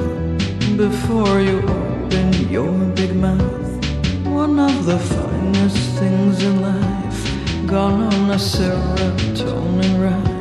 Before 0.79 1.41
you 1.41 1.59
open 1.59 2.53
your 2.53 2.97
big 2.97 3.15
mouth. 3.15 3.87
One 4.27 4.59
of 4.59 4.87
the 4.87 4.99
finest 4.99 5.99
things 5.99 6.43
in 6.43 6.63
life. 6.63 7.67
Gone 7.67 8.03
on 8.03 8.31
a 8.31 8.39
serotonin 8.39 10.03
ride. 10.03 10.32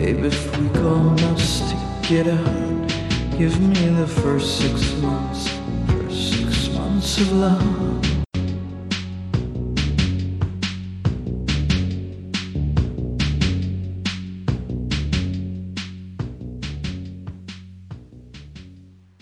Babe, 0.00 0.24
if 0.24 0.56
we 0.56 0.66
gonna 0.68 1.38
stick 1.38 2.10
it 2.10 2.26
out, 2.26 2.88
give 3.36 3.60
me 3.60 3.88
the 4.00 4.06
first 4.06 4.58
six 4.58 4.94
months. 4.94 5.46
First 5.88 6.32
six 6.32 6.68
months 6.74 7.20
of 7.20 7.32
love. 7.32 7.99